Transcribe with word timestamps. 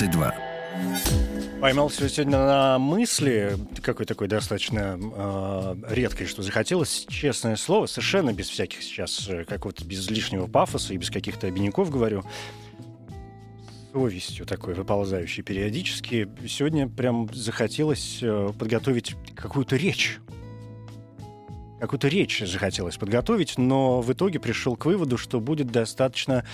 22. 0.00 0.34
Поймался 1.60 2.08
сегодня 2.08 2.38
на 2.38 2.78
мысли, 2.78 3.58
какой 3.82 4.06
такой 4.06 4.28
достаточно 4.28 4.98
э, 4.98 5.74
редкой, 5.90 6.26
что 6.26 6.42
захотелось, 6.42 7.04
честное 7.06 7.56
слово, 7.56 7.84
совершенно 7.84 8.32
без 8.32 8.48
всяких 8.48 8.82
сейчас 8.82 9.28
э, 9.28 9.44
какого-то, 9.44 9.84
без 9.84 10.08
лишнего 10.08 10.46
пафоса 10.46 10.94
и 10.94 10.96
без 10.96 11.10
каких-то 11.10 11.48
обиняков 11.48 11.90
говорю, 11.90 12.24
совестью 13.92 14.46
такой 14.46 14.72
выползающей 14.72 15.42
периодически. 15.42 16.26
Сегодня 16.48 16.88
прям 16.88 17.28
захотелось 17.34 18.20
э, 18.22 18.52
подготовить 18.58 19.16
какую-то 19.34 19.76
речь. 19.76 20.18
Какую-то 21.78 22.08
речь 22.08 22.42
захотелось 22.46 22.96
подготовить, 22.96 23.58
но 23.58 24.00
в 24.00 24.10
итоге 24.10 24.40
пришел 24.40 24.76
к 24.76 24.86
выводу, 24.86 25.18
что 25.18 25.40
будет 25.40 25.70
достаточно 25.70 26.46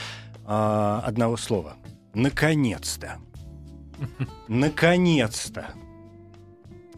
э, 0.44 1.00
одного 1.04 1.36
слова. 1.36 1.76
Наконец-то. 2.12 3.20
Наконец-то. 4.48 5.68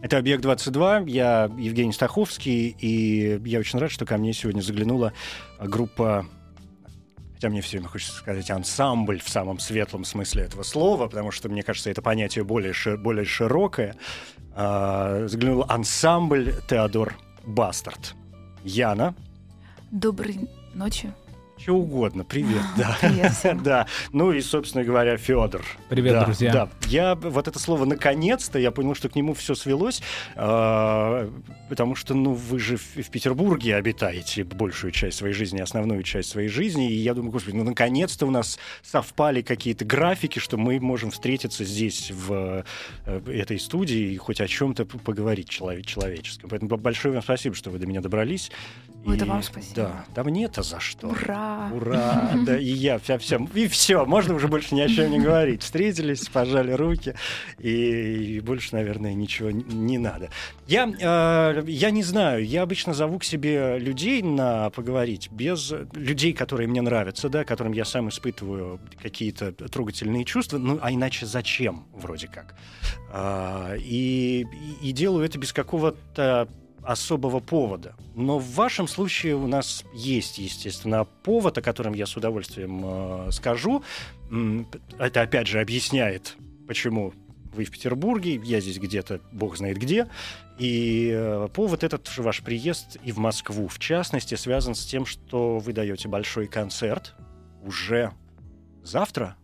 Это 0.01 0.17
«Объект-22», 0.17 1.09
я 1.09 1.51
Евгений 1.57 1.91
Стаховский, 1.91 2.75
и 2.79 3.41
я 3.43 3.59
очень 3.59 3.79
рад, 3.79 3.91
что 3.91 4.05
ко 4.05 4.17
мне 4.17 4.31
сегодня 4.33 4.61
заглянула 4.61 5.13
группа 5.59 6.25
хотя 7.33 7.49
мне 7.49 7.61
все 7.61 7.77
время 7.77 7.87
хочется 7.87 8.17
сказать 8.17 8.51
ансамбль 8.51 9.21
в 9.21 9.29
самом 9.29 9.59
светлом 9.59 10.03
смысле 10.03 10.43
этого 10.43 10.63
слова, 10.63 11.07
потому 11.07 11.31
что, 11.31 11.47
мне 11.47 11.63
кажется, 11.63 11.89
это 11.89 12.01
понятие 12.01 12.43
более, 12.43 12.73
более 12.97 13.23
широкое. 13.23 13.95
А, 14.53 15.25
заглянул 15.25 15.63
ансамбль 15.69 16.53
Теодор 16.67 17.15
Бастард. 17.45 18.13
Яна, 18.65 19.15
Доброй 19.91 20.49
ночи. 20.73 21.11
Что 21.69 21.75
угодно, 21.75 22.23
привет, 22.23 22.63
да. 22.77 22.97
Привет. 22.99 23.29
Да, 23.63 23.85
ну 24.11 24.31
и, 24.31 24.41
собственно 24.41 24.83
говоря, 24.83 25.17
Федор. 25.17 25.63
Привет, 25.89 26.13
Да, 26.13 26.25
друзья. 26.25 26.51
Да, 26.51 26.69
я 26.87 27.13
вот 27.13 27.47
это 27.47 27.59
слово 27.59 27.85
наконец-то, 27.85 28.57
я 28.57 28.71
понял, 28.71 28.95
что 28.95 29.07
к 29.09 29.15
нему 29.15 29.33
все 29.35 29.53
свелось, 29.53 30.01
а, 30.35 31.29
потому 31.67 31.93
что, 31.95 32.15
ну, 32.15 32.33
вы 32.33 32.59
же 32.59 32.77
в, 32.77 32.95
в 32.95 33.09
Петербурге 33.11 33.75
обитаете 33.75 34.43
большую 34.43 34.91
часть 34.91 35.17
своей 35.17 35.33
жизни, 35.35 35.59
основную 35.59 36.01
часть 36.01 36.29
своей 36.29 36.47
жизни, 36.49 36.89
и 36.89 36.95
я 36.95 37.13
думаю, 37.13 37.31
господи, 37.31 37.55
ну, 37.55 37.63
наконец-то 37.63 38.25
у 38.25 38.31
нас 38.31 38.57
совпали 38.81 39.41
какие-то 39.43 39.85
графики, 39.85 40.39
что 40.39 40.57
мы 40.57 40.79
можем 40.79 41.11
встретиться 41.11 41.63
здесь, 41.65 42.11
в 42.11 42.65
э, 43.05 43.21
этой 43.27 43.59
студии, 43.59 44.13
и 44.13 44.17
хоть 44.17 44.41
о 44.41 44.47
чем-то 44.47 44.85
поговорить 44.85 45.49
человек, 45.49 45.85
человеческом. 45.85 46.49
Поэтому 46.49 46.77
большое 46.77 47.13
вам 47.13 47.21
спасибо, 47.23 47.53
что 47.55 47.69
вы 47.69 47.77
до 47.77 47.85
меня 47.85 48.01
добрались. 48.01 48.49
Ой, 49.05 49.15
это 49.15 49.25
И- 49.25 49.29
вам 49.29 49.43
спасибо. 49.43 49.75
Да, 49.75 50.05
да 50.15 50.23
мне-то 50.23 50.63
за 50.63 50.79
что. 50.79 51.07
Ура! 51.09 51.58
Ура! 51.73 52.31
Да, 52.45 52.57
и 52.57 52.65
я, 52.65 52.99
вся, 52.99 53.17
вся, 53.17 53.39
и 53.53 53.67
все, 53.67 54.05
можно 54.05 54.33
уже 54.35 54.47
больше 54.47 54.75
ни 54.75 54.81
о 54.81 54.87
чем 54.87 55.11
не 55.11 55.19
говорить. 55.19 55.63
Встретились, 55.63 56.27
пожали 56.29 56.71
руки, 56.71 57.15
и, 57.59 58.37
и 58.37 58.39
больше, 58.39 58.69
наверное, 58.75 59.13
ничего 59.13 59.51
не, 59.51 59.63
не 59.63 59.97
надо. 59.97 60.29
Я, 60.67 60.87
э, 60.87 61.63
я 61.67 61.91
не 61.91 62.03
знаю, 62.03 62.45
я 62.45 62.61
обычно 62.63 62.93
зову 62.93 63.19
к 63.19 63.23
себе 63.23 63.77
людей 63.79 64.21
на 64.21 64.69
поговорить 64.69 65.29
без 65.31 65.73
людей, 65.93 66.33
которые 66.33 66.67
мне 66.67 66.81
нравятся, 66.81 67.29
да, 67.29 67.43
которым 67.43 67.73
я 67.73 67.85
сам 67.85 68.09
испытываю 68.09 68.79
какие-то 69.01 69.51
трогательные 69.51 70.25
чувства, 70.25 70.57
ну, 70.57 70.79
а 70.81 70.91
иначе 70.91 71.25
зачем, 71.25 71.85
вроде 71.93 72.27
как. 72.27 72.55
И, 73.79 74.45
и- 74.81 74.89
и 74.89 74.91
делаю 74.91 75.25
это 75.25 75.37
без 75.39 75.51
какого-то 75.53 76.47
особого 76.91 77.39
повода. 77.39 77.95
Но 78.15 78.39
в 78.39 78.55
вашем 78.55 78.87
случае 78.87 79.35
у 79.35 79.45
нас 79.45 79.83
есть, 79.93 80.39
естественно, 80.39 81.05
повод, 81.05 81.57
о 81.59 81.61
котором 81.61 81.93
я 81.93 82.07
с 82.07 82.17
удовольствием 82.17 82.81
э, 82.83 83.31
скажу. 83.31 83.83
Это, 84.97 85.21
опять 85.21 85.45
же, 85.45 85.59
объясняет, 85.59 86.35
почему 86.67 87.13
вы 87.53 87.65
в 87.65 87.71
Петербурге, 87.71 88.41
я 88.43 88.59
здесь 88.59 88.79
где-то, 88.79 89.21
бог 89.31 89.55
знает 89.57 89.77
где. 89.77 90.07
И 90.57 91.11
э, 91.13 91.47
повод 91.53 91.83
этот 91.83 92.09
ваш 92.17 92.41
приезд 92.41 92.97
и 93.03 93.11
в 93.11 93.19
Москву, 93.19 93.67
в 93.67 93.77
частности, 93.77 94.33
связан 94.33 94.73
с 94.73 94.83
тем, 94.83 95.05
что 95.05 95.59
вы 95.59 95.73
даете 95.73 96.07
большой 96.07 96.47
концерт 96.47 97.13
уже 97.61 98.13
завтра, 98.83 99.35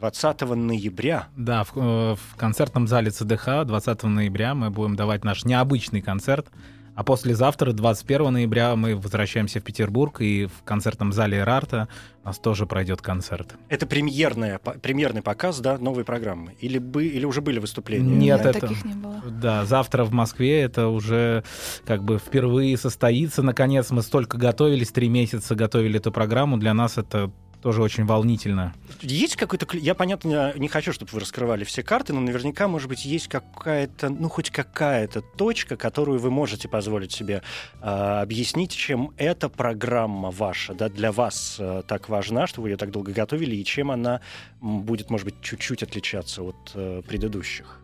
20 0.00 0.40
ноября. 0.54 1.28
Да, 1.36 1.64
в, 1.64 1.72
э, 1.76 2.14
в 2.16 2.36
концертном 2.36 2.86
зале 2.88 3.10
ЦДХ 3.10 3.64
20 3.64 4.02
ноября 4.04 4.54
мы 4.54 4.70
будем 4.70 4.96
давать 4.96 5.24
наш 5.24 5.44
необычный 5.44 6.02
концерт. 6.02 6.48
А 6.96 7.02
послезавтра, 7.02 7.72
21 7.72 8.32
ноября, 8.32 8.76
мы 8.76 8.94
возвращаемся 8.94 9.58
в 9.58 9.64
Петербург, 9.64 10.20
и 10.20 10.46
в 10.46 10.62
концертном 10.62 11.12
зале 11.12 11.42
Рарта 11.42 11.88
у 12.22 12.28
нас 12.28 12.38
тоже 12.38 12.66
пройдет 12.66 13.02
концерт. 13.02 13.56
Это 13.68 13.84
премьерная, 13.84 14.60
по- 14.60 14.72
премьерный 14.78 15.20
показ, 15.20 15.58
да, 15.58 15.76
новой 15.78 16.04
программы? 16.04 16.54
Или, 16.60 16.78
бы, 16.78 17.04
или 17.04 17.24
уже 17.24 17.40
были 17.40 17.58
выступления? 17.58 18.14
Нет, 18.14 18.38
Нет, 18.44 18.46
это- 18.46 18.60
таких 18.60 18.84
не 18.84 18.94
было. 18.94 19.20
Да, 19.28 19.64
завтра 19.64 20.04
в 20.04 20.12
Москве 20.12 20.60
это 20.62 20.86
уже 20.86 21.42
как 21.84 22.04
бы 22.04 22.18
впервые 22.18 22.76
состоится. 22.78 23.42
Наконец, 23.42 23.90
мы 23.90 24.00
столько 24.02 24.38
готовились, 24.38 24.92
три 24.92 25.08
месяца 25.08 25.56
готовили 25.56 25.98
эту 25.98 26.12
программу. 26.12 26.58
Для 26.58 26.74
нас 26.74 26.96
это 26.96 27.32
тоже 27.64 27.80
очень 27.80 28.04
волнительно. 28.04 28.74
Есть 29.00 29.36
какой-то... 29.36 29.66
Я, 29.78 29.94
понятно, 29.94 30.52
не 30.54 30.68
хочу, 30.68 30.92
чтобы 30.92 31.10
вы 31.12 31.20
раскрывали 31.20 31.64
все 31.64 31.82
карты, 31.82 32.12
но 32.12 32.20
наверняка, 32.20 32.68
может 32.68 32.90
быть, 32.90 33.06
есть 33.06 33.28
какая-то, 33.28 34.10
ну, 34.10 34.28
хоть 34.28 34.50
какая-то 34.50 35.22
точка, 35.22 35.78
которую 35.78 36.20
вы 36.20 36.30
можете 36.30 36.68
позволить 36.68 37.12
себе 37.12 37.42
а, 37.80 38.20
объяснить, 38.20 38.72
чем 38.72 39.12
эта 39.16 39.48
программа 39.48 40.30
ваша, 40.30 40.74
да, 40.74 40.90
для 40.90 41.10
вас 41.10 41.56
а, 41.58 41.80
так 41.82 42.10
важна, 42.10 42.46
что 42.46 42.60
вы 42.60 42.68
ее 42.68 42.76
так 42.76 42.90
долго 42.90 43.12
готовили, 43.12 43.56
и 43.56 43.64
чем 43.64 43.90
она 43.90 44.20
будет, 44.60 45.08
может 45.08 45.24
быть, 45.24 45.40
чуть-чуть 45.40 45.82
отличаться 45.82 46.42
от 46.42 46.72
э, 46.74 47.00
предыдущих. 47.08 47.80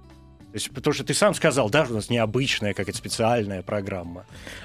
То 0.53 0.57
есть, 0.57 0.71
потому 0.73 0.95
что 0.95 1.05
ты 1.05 1.15
сам 1.15 1.33
сказал, 1.35 1.71
да, 1.71 1.87
у 1.89 1.93
нас 1.93 2.11
необычная 2.11 2.75
какая-то 2.75 2.99
специальная 2.99 3.63
программа. 3.63 4.25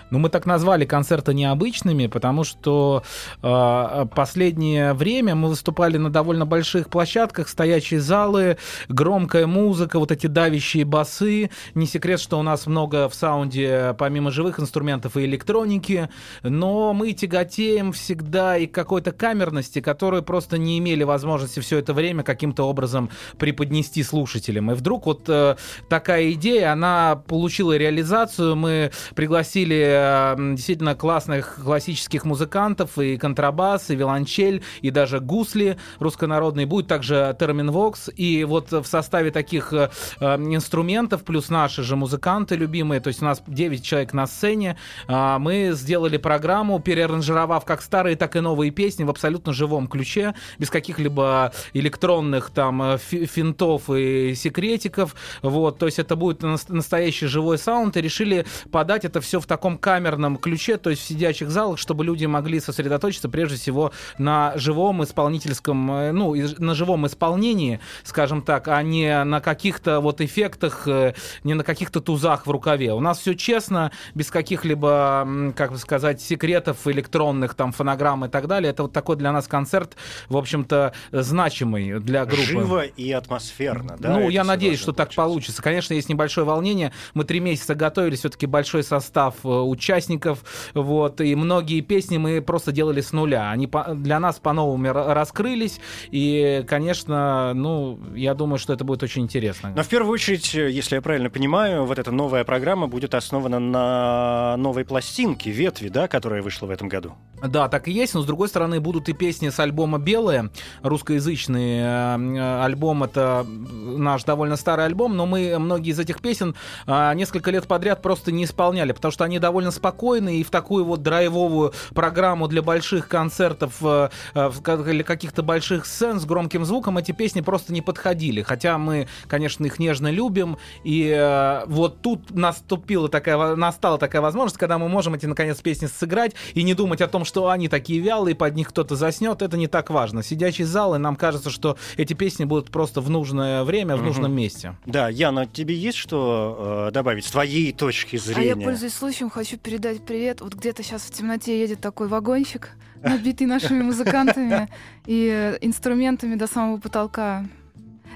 Ну, 0.10 0.18
мы 0.18 0.30
так 0.30 0.48
назвали 0.48 0.84
концерты 0.84 1.36
необычными, 1.36 2.08
потому 2.08 2.44
что 2.44 3.04
э, 3.44 4.06
последнее 4.16 4.94
время 4.94 5.36
мы 5.36 5.50
выступали 5.50 5.98
на 5.98 6.10
довольно 6.10 6.48
больших 6.48 6.90
площадках, 6.90 7.48
стоячие 7.48 8.00
залы, 8.00 8.58
громкая 8.90 9.46
музыка, 9.46 10.00
вот 10.00 10.12
эти 10.12 10.26
давящие 10.26 10.86
басы. 10.86 11.52
Не 11.76 11.86
секрет, 11.86 12.20
что 12.20 12.40
у 12.40 12.42
нас 12.42 12.66
много 12.66 13.08
в 13.08 13.14
саунде, 13.14 13.96
помимо 14.00 14.32
живых 14.32 14.60
инструментов, 14.60 15.18
и 15.18 15.26
электроники, 15.26 16.10
но 16.42 16.94
мы 16.94 17.14
тяготеем 17.14 17.92
всегда 17.92 18.58
и 18.58 18.66
какой-то 18.66 19.12
камерности, 19.12 19.82
которую 19.82 20.24
просто 20.24 20.58
не 20.58 20.80
имели 20.80 21.04
возможности 21.04 21.60
все 21.60 21.78
это 21.78 21.94
время 21.94 22.24
каким-то 22.24 22.64
образом 22.64 23.12
преподнести 23.38 24.02
слушателям. 24.02 24.72
И 24.72 24.74
вдруг 24.74 25.06
вот 25.06 25.26
э, 25.28 25.58
такая 25.90 26.32
идея, 26.32 26.74
она 26.74 27.16
получила 27.16 27.76
реализацию. 27.78 28.56
Мы 28.56 28.92
пригласили 29.16 29.84
э, 29.88 30.36
действительно 30.56 30.96
классных 30.96 31.60
классических 31.64 32.26
музыкантов, 32.26 32.98
и 32.98 33.18
контрабас, 33.18 33.90
и 33.90 33.96
виолончель, 33.96 34.64
и 34.82 34.92
даже 34.92 35.20
гусли 35.20 35.78
руссконародные. 36.00 36.66
Будет 36.66 36.88
также 36.88 37.36
терминвокс. 37.40 38.10
И 38.16 38.44
вот 38.44 38.72
в 38.72 38.86
составе 38.86 39.32
таких 39.32 39.74
э, 39.74 39.90
э, 40.20 40.36
инструментов, 40.36 41.24
плюс 41.24 41.50
наши 41.50 41.84
же 41.84 41.96
музыканты 41.96 42.56
любимые, 42.56 43.02
то 43.02 43.08
есть 43.08 43.22
у 43.22 43.26
нас 43.26 43.42
9 43.46 43.84
человек 43.84 44.14
на 44.14 44.28
сцене, 44.28 44.78
а, 45.08 45.40
мы 45.40 45.72
сделали 45.74 46.18
программу, 46.18 46.80
переаранжировав 46.80 47.66
как 47.66 47.82
старые, 47.82 48.16
так 48.16 48.36
и 48.36 48.40
новые 48.40 48.72
песни 48.72 49.04
в 49.04 49.10
абсолютно 49.10 49.54
живом 49.54 49.88
ключе, 49.88 50.36
без 50.60 50.70
каких-либо 50.70 51.52
электронных 51.74 52.50
там 52.50 52.98
фи- 52.98 53.26
финтов 53.26 53.90
и 53.90 54.34
секретиков. 54.36 55.16
Вот. 55.42 55.65
Вот, 55.66 55.80
то 55.80 55.88
есть 55.88 55.98
это 55.98 56.16
будет 56.16 56.44
нас- 56.44 56.70
настоящий 56.70 57.26
живой 57.26 57.58
саунд, 57.58 57.98
и 57.98 58.02
решили 58.02 58.46
подать 58.72 59.04
это 59.04 59.20
все 59.20 59.40
в 59.40 59.46
таком 59.48 59.78
камерном 59.78 60.38
ключе, 60.38 60.78
то 60.78 60.92
есть 60.92 61.02
в 61.02 61.06
сидячих 61.06 61.50
залах, 61.50 61.80
чтобы 61.80 62.06
люди 62.06 62.26
могли 62.26 62.60
сосредоточиться 62.60 63.30
прежде 63.30 63.58
всего 63.58 63.92
на 64.20 64.54
живом 64.56 65.04
исполнительском, 65.04 65.92
э, 65.92 66.12
ну, 66.12 66.36
на 66.60 66.76
живом 66.76 67.08
исполнении, 67.08 67.80
скажем 68.04 68.42
так, 68.42 68.68
а 68.68 68.82
не 68.84 69.24
на 69.24 69.42
каких-то 69.42 70.00
вот 70.02 70.22
эффектах, 70.22 70.88
э, 70.88 71.14
не 71.44 71.56
на 71.56 71.64
каких-то 71.64 72.00
тузах 72.00 72.46
в 72.46 72.52
рукаве. 72.52 72.94
У 72.94 73.00
нас 73.00 73.20
все 73.20 73.34
честно, 73.34 73.92
без 74.14 74.30
каких-либо, 74.30 75.54
как 75.56 75.72
бы 75.72 75.78
сказать, 75.78 76.22
секретов 76.22 76.88
электронных, 76.88 77.56
там, 77.56 77.72
фонограмм 77.72 78.26
и 78.26 78.28
так 78.28 78.48
далее. 78.48 78.70
Это 78.70 78.84
вот 78.84 78.94
такой 78.94 79.16
для 79.16 79.32
нас 79.32 79.48
концерт, 79.48 79.96
в 80.30 80.38
общем-то, 80.38 80.94
значимый 81.12 82.00
для 82.00 82.26
группы. 82.26 82.44
Живо 82.44 82.84
и 82.84 83.12
атмосферно, 83.12 83.96
да? 84.00 84.10
ну, 84.12 84.30
я 84.30 84.44
надеюсь, 84.44 84.80
что 84.80 84.94
так 84.94 85.14
получится. 85.14 85.55
Конечно, 85.62 85.94
есть 85.94 86.10
небольшое 86.10 86.46
волнение. 86.46 86.92
Мы 87.14 87.24
три 87.24 87.40
месяца 87.40 87.76
готовились, 87.76 88.20
все-таки 88.20 88.46
большой 88.46 88.84
состав 88.84 89.36
э, 89.44 89.48
участников, 89.48 90.44
вот, 90.74 91.22
и 91.22 91.36
многие 91.36 91.82
песни 91.82 92.18
мы 92.18 92.42
просто 92.42 92.72
делали 92.72 93.02
с 93.02 93.12
нуля. 93.12 93.50
Они 93.52 93.68
по- 93.68 93.94
для 93.94 94.20
нас 94.20 94.40
по-новому 94.40 94.86
ра- 94.88 95.14
раскрылись, 95.14 95.80
и, 96.12 96.64
конечно, 96.68 97.54
ну, 97.54 98.00
я 98.16 98.34
думаю, 98.34 98.58
что 98.60 98.74
это 98.74 98.84
будет 98.84 99.04
очень 99.04 99.24
интересно. 99.24 99.74
Но 99.76 99.84
в 99.84 99.88
первую 99.88 100.14
очередь, 100.14 100.54
э, 100.56 100.70
если 100.70 100.96
я 100.96 101.02
правильно 101.02 101.30
понимаю, 101.30 101.86
вот 101.86 102.00
эта 102.00 102.12
новая 102.12 102.44
программа 102.44 102.88
будет 102.88 103.14
основана 103.16 103.60
на 103.60 104.56
новой 104.58 104.86
пластинке 104.86 105.52
«Ветви», 105.52 105.90
да, 105.90 106.08
которая 106.08 106.42
вышла 106.42 106.68
в 106.68 106.70
этом 106.70 106.88
году. 106.90 107.14
Да, 107.44 107.68
так 107.70 107.88
и 107.88 107.92
есть, 107.92 108.14
но 108.14 108.22
с 108.22 108.26
другой 108.26 108.48
стороны 108.48 108.80
будут 108.80 109.10
и 109.10 109.14
песни 109.14 109.50
с 109.50 109.60
альбома 109.60 109.98
«Белые», 110.00 110.50
русскоязычный 110.82 111.80
э, 111.80 111.84
э, 111.84 112.64
альбом, 112.64 113.04
это 113.04 113.46
наш 113.46 114.24
довольно 114.24 114.56
старый 114.56 114.86
альбом, 114.86 115.16
но 115.16 115.26
мы 115.26 115.45
многие 115.58 115.92
из 115.92 116.00
этих 116.00 116.22
песен 116.22 116.56
э, 116.88 117.14
несколько 117.16 117.52
лет 117.52 117.68
подряд 117.68 118.02
просто 118.02 118.32
не 118.32 118.46
исполняли, 118.46 118.92
потому 118.92 119.12
что 119.12 119.24
они 119.24 119.40
довольно 119.40 119.72
спокойные 119.72 120.40
и 120.40 120.44
в 120.44 120.50
такую 120.50 120.86
вот 120.86 121.02
драйвовую 121.02 121.74
программу 121.94 122.48
для 122.48 122.62
больших 122.62 123.08
концертов 123.08 123.80
в 123.80 124.10
ка- 124.34 124.90
или 124.90 125.04
каких-то 125.04 125.44
больших 125.44 125.86
сцен 125.86 126.20
с 126.20 126.26
громким 126.26 126.66
звуком 126.66 126.98
эти 126.98 127.12
песни 127.12 127.42
просто 127.42 127.74
не 127.74 127.82
подходили, 127.82 128.42
хотя 128.42 128.78
мы, 128.78 129.08
конечно, 129.28 129.66
их 129.66 129.80
нежно 129.80 130.12
любим, 130.12 130.58
и 130.84 131.14
э, 131.16 131.64
вот 131.68 132.02
тут 132.02 132.32
наступила 132.32 133.10
такая, 133.10 133.56
настала 133.56 133.98
такая 133.98 134.22
возможность, 134.22 134.58
когда 134.58 134.78
мы 134.78 134.90
можем 134.90 135.14
эти, 135.14 135.26
наконец, 135.26 135.62
песни 135.62 135.88
сыграть 135.88 136.34
и 136.54 136.64
не 136.64 136.74
думать 136.74 137.02
о 137.02 137.08
том, 137.08 137.26
что 137.26 137.50
они 137.50 137.68
такие 137.68 138.00
вялые, 138.00 138.36
под 138.36 138.56
них 138.56 138.70
кто-то 138.70 138.96
заснет, 138.96 139.42
это 139.42 139.58
не 139.58 139.68
так 139.68 139.90
важно. 139.90 140.24
Сидячий 140.24 140.66
зал, 140.66 140.96
и 140.96 140.98
нам 140.98 141.16
кажется, 141.16 141.50
что 141.50 141.78
эти 141.98 142.14
песни 142.14 142.46
будут 142.46 142.72
просто 142.72 143.02
в 143.02 143.10
нужное 143.10 143.64
время, 143.64 143.96
в 143.96 144.04
нужном 144.04 144.34
месте. 144.34 144.78
Да, 144.86 145.10
Яна, 145.36 145.48
тебе 145.48 145.76
есть 145.76 145.98
что 145.98 146.88
э, 146.88 146.92
добавить 146.92 147.26
с 147.26 147.32
твоей 147.32 147.74
точки 147.74 148.16
А 148.16 148.20
зрения? 148.20 148.48
я, 148.50 148.56
пользуясь 148.56 148.94
случаем, 148.94 149.30
хочу 149.30 149.58
передать 149.58 150.06
привет. 150.06 150.40
Вот 150.40 150.54
где-то 150.54 150.82
сейчас 150.82 151.02
в 151.02 151.12
темноте 151.12 151.60
едет 151.60 151.82
такой 151.82 152.08
вагончик, 152.08 152.70
набитый 153.02 153.46
нашими 153.46 153.84
музыкантами 153.84 154.70
и 155.06 155.30
э, 155.30 155.58
инструментами 155.60 156.36
до 156.36 156.48
самого 156.48 156.78
потолка. 156.78 157.46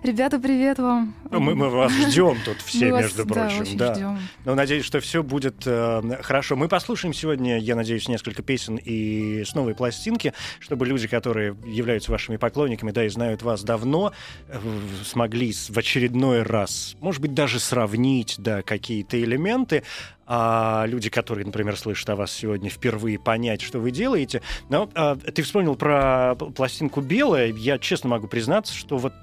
Ребята, 0.03 0.39
привет 0.39 0.79
вам. 0.79 1.13
Мы, 1.29 1.55
мы 1.55 1.69
вас 1.69 1.91
ждем 1.91 2.37
тут 2.45 2.61
все, 2.61 2.91
вас, 2.91 3.03
между 3.03 3.25
да, 3.25 3.33
прочим. 3.33 3.77
да. 3.77 3.93
ждем. 3.93 4.19
Но 4.45 4.55
надеюсь, 4.55 4.85
что 4.85 5.01
все 5.01 5.23
будет 5.23 5.63
э, 5.65 6.21
хорошо. 6.21 6.55
Мы 6.55 6.69
послушаем 6.69 7.13
сегодня, 7.13 7.59
я 7.59 7.75
надеюсь, 7.75 8.07
несколько 8.07 8.41
песен 8.41 8.77
и 8.77 9.43
с 9.43 9.53
новой 9.55 9.75
пластинки, 9.75 10.33
чтобы 10.59 10.85
люди, 10.85 11.07
которые 11.07 11.55
являются 11.65 12.11
вашими 12.11 12.37
поклонниками, 12.37 12.91
да, 12.91 13.05
и 13.05 13.09
знают 13.09 13.41
вас 13.41 13.63
давно, 13.63 14.13
э, 14.47 14.59
смогли 15.03 15.51
в 15.51 15.77
очередной 15.77 16.43
раз, 16.43 16.95
может 17.01 17.21
быть, 17.21 17.33
даже 17.33 17.59
сравнить, 17.59 18.35
да, 18.37 18.61
какие-то 18.61 19.21
элементы, 19.21 19.83
а 20.31 20.85
люди, 20.85 21.09
которые, 21.09 21.43
например, 21.43 21.75
слышат 21.75 22.07
о 22.11 22.15
вас 22.15 22.31
сегодня 22.31 22.69
впервые, 22.69 23.17
понять, 23.17 23.61
что 23.61 23.79
вы 23.79 23.89
делаете. 23.89 24.43
Но 24.69 24.87
а, 24.93 25.15
ты 25.15 25.41
вспомнил 25.41 25.75
про 25.75 26.35
пластинку 26.35 27.01
«Белая». 27.01 27.51
Я 27.51 27.79
честно 27.79 28.09
могу 28.09 28.27
признаться, 28.27 28.75
что 28.75 28.97
вот 28.97 29.13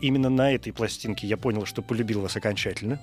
именно 0.00 0.30
на 0.30 0.50
этой 0.52 0.72
пластинке 0.72 1.26
я 1.26 1.36
понял, 1.36 1.66
что 1.66 1.82
полюбил 1.82 2.22
вас 2.22 2.36
окончательно. 2.36 2.98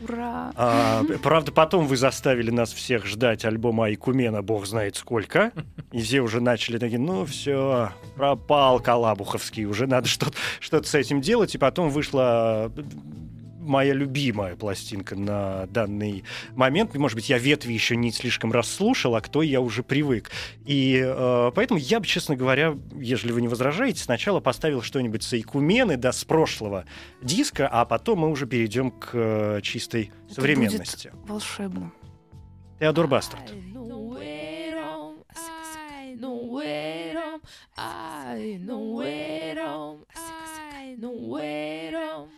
Ура! 0.00 0.52
А, 0.56 1.04
правда, 1.22 1.52
потом 1.52 1.86
вы 1.86 1.98
заставили 1.98 2.50
нас 2.50 2.72
всех 2.72 3.04
ждать 3.04 3.44
альбома 3.44 3.84
Айкумена, 3.86 4.42
бог 4.42 4.64
знает 4.66 4.96
сколько. 4.96 5.52
И 5.92 6.00
все 6.00 6.22
уже 6.22 6.40
начали 6.40 6.78
такие, 6.78 6.98
ну 6.98 7.26
все, 7.26 7.90
пропал 8.16 8.80
Калабуховский, 8.80 9.66
уже 9.66 9.86
надо 9.86 10.08
что-то 10.08 10.38
что 10.58 10.82
с 10.82 10.94
этим 10.94 11.20
делать. 11.20 11.54
И 11.54 11.58
потом 11.58 11.90
вышла 11.90 12.72
моя 13.62 13.94
любимая 13.94 14.56
пластинка 14.56 15.16
на 15.16 15.66
данный 15.66 16.24
момент. 16.54 16.94
Может 16.94 17.16
быть, 17.16 17.28
я 17.28 17.38
ветви 17.38 17.72
еще 17.72 17.96
не 17.96 18.12
слишком 18.12 18.52
расслушал, 18.52 19.14
а 19.14 19.20
кто 19.20 19.42
я 19.42 19.60
уже 19.60 19.82
привык. 19.82 20.30
И 20.66 21.00
э, 21.02 21.52
поэтому 21.54 21.78
я 21.78 22.00
бы, 22.00 22.06
честно 22.06 22.36
говоря, 22.36 22.76
если 22.94 23.32
вы 23.32 23.40
не 23.40 23.48
возражаете, 23.48 24.02
сначала 24.02 24.40
поставил 24.40 24.82
что-нибудь 24.82 25.22
с 25.22 25.32
Айкумены, 25.32 25.96
да, 25.96 26.12
с 26.12 26.24
прошлого 26.24 26.84
диска, 27.22 27.68
а 27.68 27.84
потом 27.84 28.20
мы 28.20 28.30
уже 28.30 28.46
перейдем 28.46 28.90
к 28.90 29.10
э, 29.12 29.60
чистой 29.62 30.10
Это 30.26 30.34
современности. 30.34 31.08
будет 31.08 31.28
волшебно. 31.28 31.92
Теодор 32.80 33.06
Бастард. 33.06 33.52
I 37.76 38.58
know 38.60 39.00
it 39.00 39.58
all. 39.58 40.06
I 40.16 40.96
know 40.98 41.36
it 41.40 41.94
all. 41.94 42.28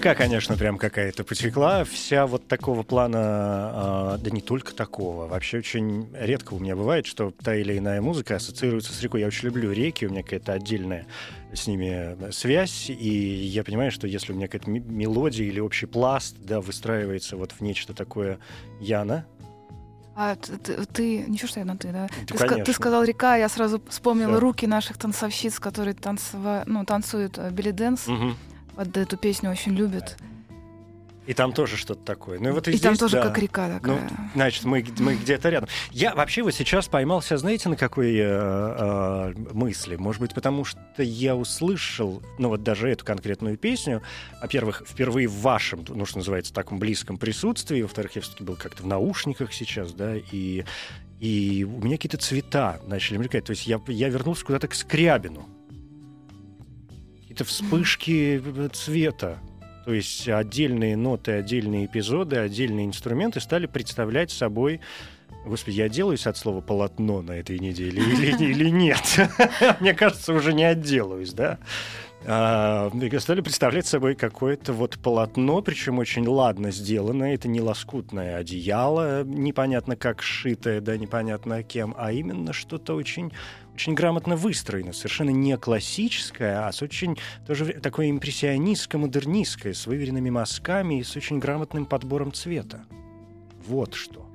Река, 0.00 0.14
конечно, 0.14 0.56
прям 0.56 0.78
какая-то 0.78 1.24
потекла. 1.24 1.84
Вся 1.84 2.26
вот 2.26 2.48
такого 2.48 2.82
плана, 2.82 3.18
а, 3.22 4.18
да 4.18 4.30
не 4.30 4.40
только 4.40 4.74
такого. 4.74 5.26
Вообще 5.26 5.58
очень 5.58 6.08
редко 6.18 6.54
у 6.54 6.58
меня 6.58 6.74
бывает, 6.74 7.04
что 7.06 7.32
та 7.42 7.54
или 7.54 7.76
иная 7.76 8.00
музыка 8.00 8.36
ассоциируется 8.36 8.92
с 8.94 9.02
рекой. 9.02 9.20
Я 9.20 9.26
очень 9.26 9.48
люблю 9.48 9.70
реки, 9.72 10.06
у 10.06 10.10
меня 10.10 10.22
какая-то 10.22 10.54
отдельная 10.54 11.06
с 11.52 11.66
ними 11.66 12.16
связь. 12.32 12.88
И 12.88 13.08
я 13.08 13.62
понимаю, 13.62 13.90
что 13.90 14.06
если 14.06 14.32
у 14.32 14.36
меня 14.36 14.48
какая-то 14.48 14.70
мелодия 14.70 15.46
или 15.46 15.60
общий 15.60 15.86
пласт, 15.86 16.36
да, 16.38 16.60
выстраивается 16.62 17.36
вот 17.36 17.52
в 17.52 17.60
нечто 17.60 17.92
такое 17.92 18.38
Яна, 18.80 19.26
А 20.16 20.34
ты, 20.36 20.84
ты- 20.86 21.24
ничего, 21.28 21.48
что 21.48 21.60
я 21.60 21.66
на 21.66 21.76
ты, 21.76 21.92
да? 21.92 22.06
Да, 22.26 22.26
ты, 22.26 22.34
ска- 22.44 22.64
ты 22.64 22.72
сказал 22.72 23.04
река, 23.04 23.36
я 23.36 23.48
сразу 23.48 23.82
вспомнила 23.88 24.34
Да. 24.34 24.40
руки 24.40 24.66
наших 24.66 24.96
танцовщиц, 24.98 25.58
которые 25.58 25.94
танцева... 25.94 26.64
ну, 26.66 26.84
танцуют 26.84 27.38
э, 27.38 27.50
belly 27.50 27.70
dance. 27.70 28.06
Мгм. 28.06 28.36
Вот 28.76 28.96
эту 28.96 29.16
песню 29.16 29.50
очень 29.50 29.72
любят. 29.74 30.16
и 31.26 31.34
там 31.34 31.52
тоже 31.52 31.76
что-то 31.76 32.02
такое. 32.02 32.38
Ну 32.40 32.48
и 32.48 32.52
вот 32.52 32.66
и, 32.66 32.72
И, 32.72 32.78
там 32.78 32.94
здесь, 32.94 32.98
тоже 33.00 33.16
да. 33.16 33.28
как 33.28 33.38
река 33.38 33.68
Ну, 33.68 33.78
такая. 33.78 34.30
значит, 34.34 34.64
мы, 34.64 34.84
мы 34.98 35.14
где-то 35.14 35.48
рядом. 35.50 35.68
Я 35.92 36.14
вообще 36.14 36.42
вот 36.42 36.54
сейчас 36.54 36.88
поймался, 36.88 37.36
знаете, 37.36 37.68
на 37.68 37.76
какой 37.76 38.16
э, 38.16 38.22
э, 38.24 39.34
мысли? 39.52 39.94
Может 39.96 40.20
быть, 40.22 40.34
потому 40.34 40.64
что 40.64 40.80
я 40.98 41.36
услышал, 41.36 42.22
ну 42.38 42.48
вот 42.48 42.62
даже 42.64 42.88
эту 42.88 43.04
конкретную 43.04 43.56
песню, 43.58 44.02
во-первых, 44.40 44.82
впервые 44.88 45.28
в 45.28 45.40
вашем, 45.40 45.84
ну 45.88 46.04
что 46.04 46.18
называется, 46.18 46.52
таком 46.52 46.78
близком 46.80 47.16
присутствии, 47.16 47.82
во-вторых, 47.82 48.16
я 48.16 48.22
все-таки 48.22 48.42
был 48.42 48.56
как-то 48.56 48.82
в 48.82 48.86
наушниках 48.86 49.52
сейчас, 49.52 49.92
да, 49.92 50.16
и, 50.16 50.64
и 51.20 51.64
у 51.64 51.84
меня 51.84 51.96
какие-то 51.96 52.16
цвета 52.18 52.80
начали 52.86 53.18
мелькать. 53.18 53.44
То 53.44 53.50
есть 53.50 53.66
я, 53.68 53.80
я 53.86 54.08
вернулся 54.08 54.44
куда-то 54.44 54.66
к 54.68 54.74
Скрябину. 54.74 55.46
Какие-то 57.30 57.44
вспышки 57.44 58.42
цвета. 58.72 59.38
То 59.84 59.92
есть 59.92 60.28
отдельные 60.28 60.96
ноты, 60.96 61.30
отдельные 61.30 61.86
эпизоды, 61.86 62.38
отдельные 62.38 62.86
инструменты 62.86 63.38
стали 63.38 63.66
представлять 63.66 64.32
собой 64.32 64.80
Господи, 65.46 65.76
я 65.76 65.84
отделаюсь 65.84 66.26
от 66.26 66.36
слова 66.36 66.60
полотно 66.60 67.22
на 67.22 67.32
этой 67.32 67.60
неделе 67.60 68.02
или, 68.02 68.50
или 68.50 68.68
нет? 68.68 69.00
Мне 69.80 69.94
кажется, 69.94 70.34
уже 70.34 70.52
не 70.52 70.64
отделаюсь, 70.64 71.32
да? 71.32 71.58
А, 72.26 72.90
стали 73.20 73.40
представлять 73.40 73.86
собой 73.86 74.16
какое-то 74.16 74.72
вот 74.72 74.98
полотно, 74.98 75.62
причем 75.62 75.98
очень 75.98 76.26
ладно 76.26 76.72
сделанное. 76.72 77.34
Это 77.34 77.46
не 77.46 77.60
лоскутное 77.60 78.36
одеяло, 78.36 79.22
непонятно 79.24 79.94
как 79.94 80.20
сшитое, 80.20 80.80
да, 80.80 80.96
непонятно 80.96 81.62
кем, 81.62 81.94
а 81.96 82.12
именно 82.12 82.52
что-то 82.52 82.94
очень 82.94 83.32
очень 83.74 83.94
грамотно 83.94 84.36
выстроено, 84.36 84.92
совершенно 84.92 85.30
не 85.30 85.56
классическое, 85.56 86.66
а 86.66 86.72
с 86.72 86.82
очень 86.82 87.16
тоже 87.46 87.66
такое 87.74 88.10
импрессионистско-модернистское, 88.10 89.72
с 89.72 89.86
выверенными 89.86 90.30
мазками 90.30 91.00
и 91.00 91.04
с 91.04 91.16
очень 91.16 91.38
грамотным 91.38 91.86
подбором 91.86 92.32
цвета. 92.32 92.84
Вот 93.66 93.94
что. 93.94 94.26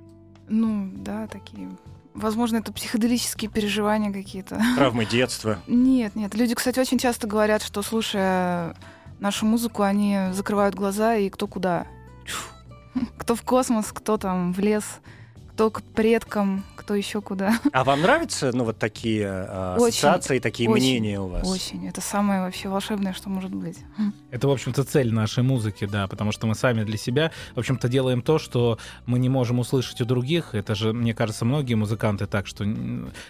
Ну, 0.47 0.89
да, 0.93 1.27
такие. 1.27 1.69
Возможно, 2.13 2.57
это 2.57 2.71
психоделические 2.71 3.51
переживания 3.51 4.11
какие-то. 4.11 4.61
Травмы 4.75 5.05
детства. 5.05 5.59
Нет, 5.67 6.15
нет. 6.15 6.33
Люди, 6.33 6.55
кстати, 6.55 6.79
очень 6.79 6.97
часто 6.97 7.27
говорят, 7.27 7.61
что 7.61 7.81
слушая 7.81 8.75
нашу 9.19 9.45
музыку, 9.45 9.83
они 9.83 10.17
закрывают 10.31 10.75
глаза 10.75 11.15
и 11.15 11.29
кто 11.29 11.47
куда. 11.47 11.87
Кто 13.17 13.35
в 13.35 13.41
космос, 13.41 13.91
кто 13.91 14.17
там 14.17 14.53
в 14.53 14.59
лес, 14.59 14.85
кто 15.55 15.71
к 15.71 15.83
предкам, 15.83 16.65
кто 16.75 16.95
еще 16.95 17.21
куда. 17.21 17.57
А 17.71 17.85
вам 17.85 18.01
нравятся, 18.01 18.51
ну, 18.53 18.65
вот 18.65 18.77
такие 18.77 19.23
э, 19.23 19.75
Очень, 19.79 19.87
ассоциации, 19.87 20.39
такие 20.39 20.69
очень, 20.69 20.83
мнения 20.83 21.21
у 21.21 21.29
вас? 21.29 21.47
Очень. 21.47 21.87
Это 21.87 22.01
самое 22.01 22.41
вообще 22.41 22.67
волшебное, 22.67 23.13
что 23.13 23.29
может 23.29 23.55
быть. 23.55 23.77
Это, 24.31 24.49
в 24.49 24.51
общем-то, 24.51 24.83
цель 24.83 25.13
нашей 25.13 25.43
музыки, 25.43 25.85
да, 25.85 26.07
потому 26.07 26.33
что 26.33 26.45
мы 26.45 26.55
сами 26.55 26.83
для 26.83 26.97
себя, 26.97 27.31
в 27.55 27.59
общем-то, 27.59 27.87
делаем 27.87 28.21
то, 28.21 28.37
что 28.37 28.77
мы 29.05 29.17
не 29.17 29.29
можем 29.29 29.59
услышать 29.59 30.01
у 30.01 30.05
других. 30.05 30.53
Это 30.55 30.75
же, 30.75 30.91
мне 30.91 31.13
кажется, 31.13 31.45
многие 31.45 31.75
музыканты 31.75 32.25
так, 32.25 32.47
что 32.47 32.65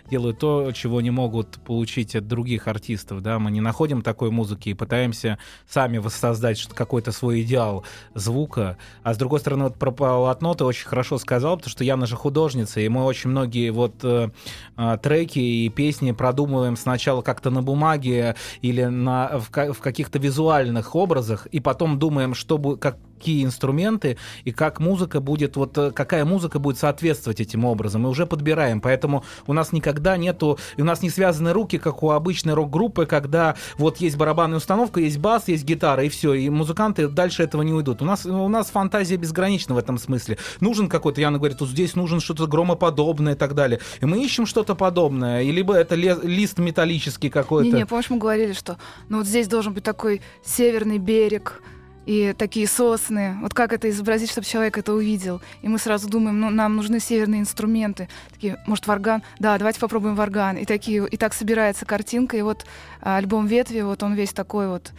делают 0.10 0.40
то, 0.40 0.72
чего 0.72 1.02
не 1.02 1.12
могут 1.12 1.60
получить 1.64 2.16
от 2.16 2.28
других 2.28 2.68
артистов, 2.68 3.22
да. 3.22 3.38
Мы 3.38 3.52
не 3.52 3.62
находим 3.62 4.02
такой 4.02 4.32
музыки 4.32 4.70
и 4.70 4.74
пытаемся 4.74 5.38
сами 5.70 6.00
воссоздать 6.00 6.66
какой-то 6.74 7.12
свой 7.12 7.44
идеал 7.44 7.86
звука. 8.16 8.80
А 9.04 9.14
с 9.14 9.18
другой 9.18 9.42
стороны, 9.42 9.66
вот 9.66 9.78
про 9.78 9.92
полотно 9.92 10.56
ты 10.56 10.64
очень 10.64 10.88
хорошо 10.88 11.20
сказал, 11.20 11.58
потому 11.58 11.70
что 11.70 11.84
Яна 11.84 12.08
же 12.08 12.15
художница, 12.16 12.80
и 12.80 12.90
мы 12.90 13.04
очень 13.04 13.30
многие 13.30 13.70
вот 13.72 13.96
э, 14.04 14.30
э, 14.78 14.98
треки 15.02 15.40
и 15.40 15.70
песни 15.70 16.12
продумываем 16.12 16.78
сначала 16.78 17.22
как-то 17.22 17.50
на 17.50 17.62
бумаге 17.62 18.36
или 18.62 18.84
на, 18.84 19.40
в, 19.40 19.50
в 19.74 19.80
каких-то 19.80 20.20
визуальных 20.20 20.96
образах, 20.96 21.48
и 21.48 21.60
потом 21.60 22.00
думаем, 22.00 22.34
что 22.34 22.58
бу- 22.58 22.78
какие 22.78 23.44
инструменты 23.44 24.18
и 24.44 24.52
как 24.52 24.80
музыка 24.80 25.20
будет, 25.20 25.56
вот 25.56 25.78
э, 25.78 25.92
какая 25.92 26.26
музыка 26.26 26.60
будет 26.60 26.78
соответствовать 26.78 27.40
этим 27.40 27.66
образом, 27.66 28.06
и 28.06 28.10
уже 28.10 28.26
подбираем. 28.26 28.82
Поэтому 28.82 29.24
у 29.48 29.54
нас 29.54 29.72
никогда 29.72 30.16
нету, 30.16 30.60
у 30.78 30.84
нас 30.84 31.02
не 31.02 31.10
связаны 31.10 31.52
руки, 31.52 31.78
как 31.80 32.04
у 32.04 32.12
обычной 32.12 32.54
рок-группы, 32.54 33.06
когда 33.06 33.56
вот 33.78 33.98
есть 33.98 34.18
барабанная 34.18 34.58
установка, 34.58 35.00
есть 35.00 35.18
бас, 35.18 35.48
есть 35.48 35.66
гитара, 35.66 36.04
и 36.04 36.10
все, 36.10 36.34
и 36.34 36.50
музыканты 36.50 37.08
дальше 37.08 37.42
этого 37.44 37.64
не 37.64 37.74
уйдут. 37.74 38.02
У 38.02 38.06
нас, 38.06 38.26
у 38.26 38.48
нас 38.48 38.70
фантазия 38.70 39.18
безгранична 39.18 39.74
в 39.74 39.78
этом 39.80 39.98
смысле. 39.98 40.38
Нужен 40.60 40.88
какой-то, 40.88 41.20
Яна 41.20 41.40
говорит, 41.40 41.60
вот 41.62 41.70
здесь 41.70 41.96
нужен 41.96 42.05
что-то 42.20 42.48
громоподобное 42.48 43.34
и 43.34 43.38
так 43.38 43.54
далее. 43.54 43.80
И 44.02 44.06
мы 44.06 44.24
ищем 44.24 44.46
что-то 44.46 44.76
подобное, 44.76 45.44
и 45.44 45.52
либо 45.52 45.74
это 45.74 45.96
лист 45.96 46.58
металлический 46.60 47.30
какой-то. 47.30 47.70
Не-не, 47.70 47.86
помнишь, 47.86 48.10
мы 48.10 48.18
говорили, 48.18 48.54
что 48.54 48.78
ну 49.10 49.18
вот 49.18 49.28
здесь 49.28 49.48
должен 49.48 49.74
быть 49.74 49.84
такой 49.84 50.22
северный 50.44 50.98
берег 50.98 51.62
и 52.06 52.36
такие 52.38 52.68
сосны. 52.68 53.38
Вот 53.42 53.54
как 53.54 53.74
это 53.74 53.90
изобразить, 53.90 54.30
чтобы 54.30 54.46
человек 54.46 54.78
это 54.78 54.94
увидел? 54.94 55.42
И 55.62 55.68
мы 55.68 55.80
сразу 55.80 56.08
думаем, 56.08 56.40
ну 56.40 56.50
нам 56.50 56.76
нужны 56.76 57.00
северные 57.00 57.42
инструменты. 57.42 58.10
Такие, 58.32 58.62
может, 58.68 58.88
варган? 58.88 59.24
Да, 59.40 59.58
давайте 59.58 59.80
попробуем 59.80 60.16
варган. 60.16 60.58
И 60.58 60.66
такие, 60.66 61.08
и 61.08 61.18
так 61.18 61.34
собирается 61.34 61.86
картинка. 61.86 62.38
И 62.38 62.42
вот 62.42 62.66
а, 63.02 63.18
альбом 63.18 63.48
Ветви, 63.48 63.82
вот 63.82 64.04
он 64.04 64.14
весь 64.14 64.34
такой 64.34 64.68
вот 64.68 64.92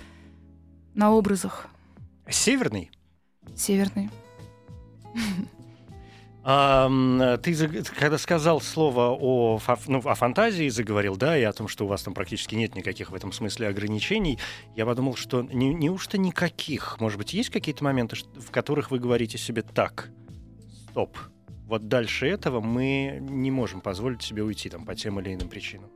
на 0.94 1.12
образах 1.12 1.68
Северный? 2.28 2.90
северный. 3.54 4.10
Ты 6.46 7.82
когда 7.98 8.18
сказал 8.18 8.60
слово 8.60 9.16
о, 9.18 9.60
ну, 9.88 9.98
о 9.98 10.14
фантазии, 10.14 10.68
заговорил, 10.68 11.16
да, 11.16 11.36
и 11.36 11.42
о 11.42 11.52
том, 11.52 11.66
что 11.66 11.86
у 11.86 11.88
вас 11.88 12.04
там 12.04 12.14
практически 12.14 12.54
нет 12.54 12.76
никаких 12.76 13.10
в 13.10 13.16
этом 13.16 13.32
смысле 13.32 13.66
ограничений, 13.66 14.38
я 14.76 14.86
подумал, 14.86 15.16
что 15.16 15.42
не, 15.42 15.74
неужто 15.74 16.18
никаких? 16.18 17.00
Может 17.00 17.18
быть, 17.18 17.34
есть 17.34 17.50
какие-то 17.50 17.82
моменты, 17.82 18.16
в 18.36 18.52
которых 18.52 18.92
вы 18.92 19.00
говорите 19.00 19.38
себе 19.38 19.62
так, 19.62 20.10
стоп, 20.90 21.18
Вот 21.66 21.88
дальше 21.88 22.28
этого 22.28 22.60
мы 22.60 23.18
не 23.20 23.50
можем 23.50 23.80
позволить 23.80 24.22
себе 24.22 24.44
уйти 24.44 24.68
там 24.68 24.84
по 24.84 24.94
тем 24.94 25.18
или 25.18 25.34
иным 25.34 25.48
причинам. 25.48 25.90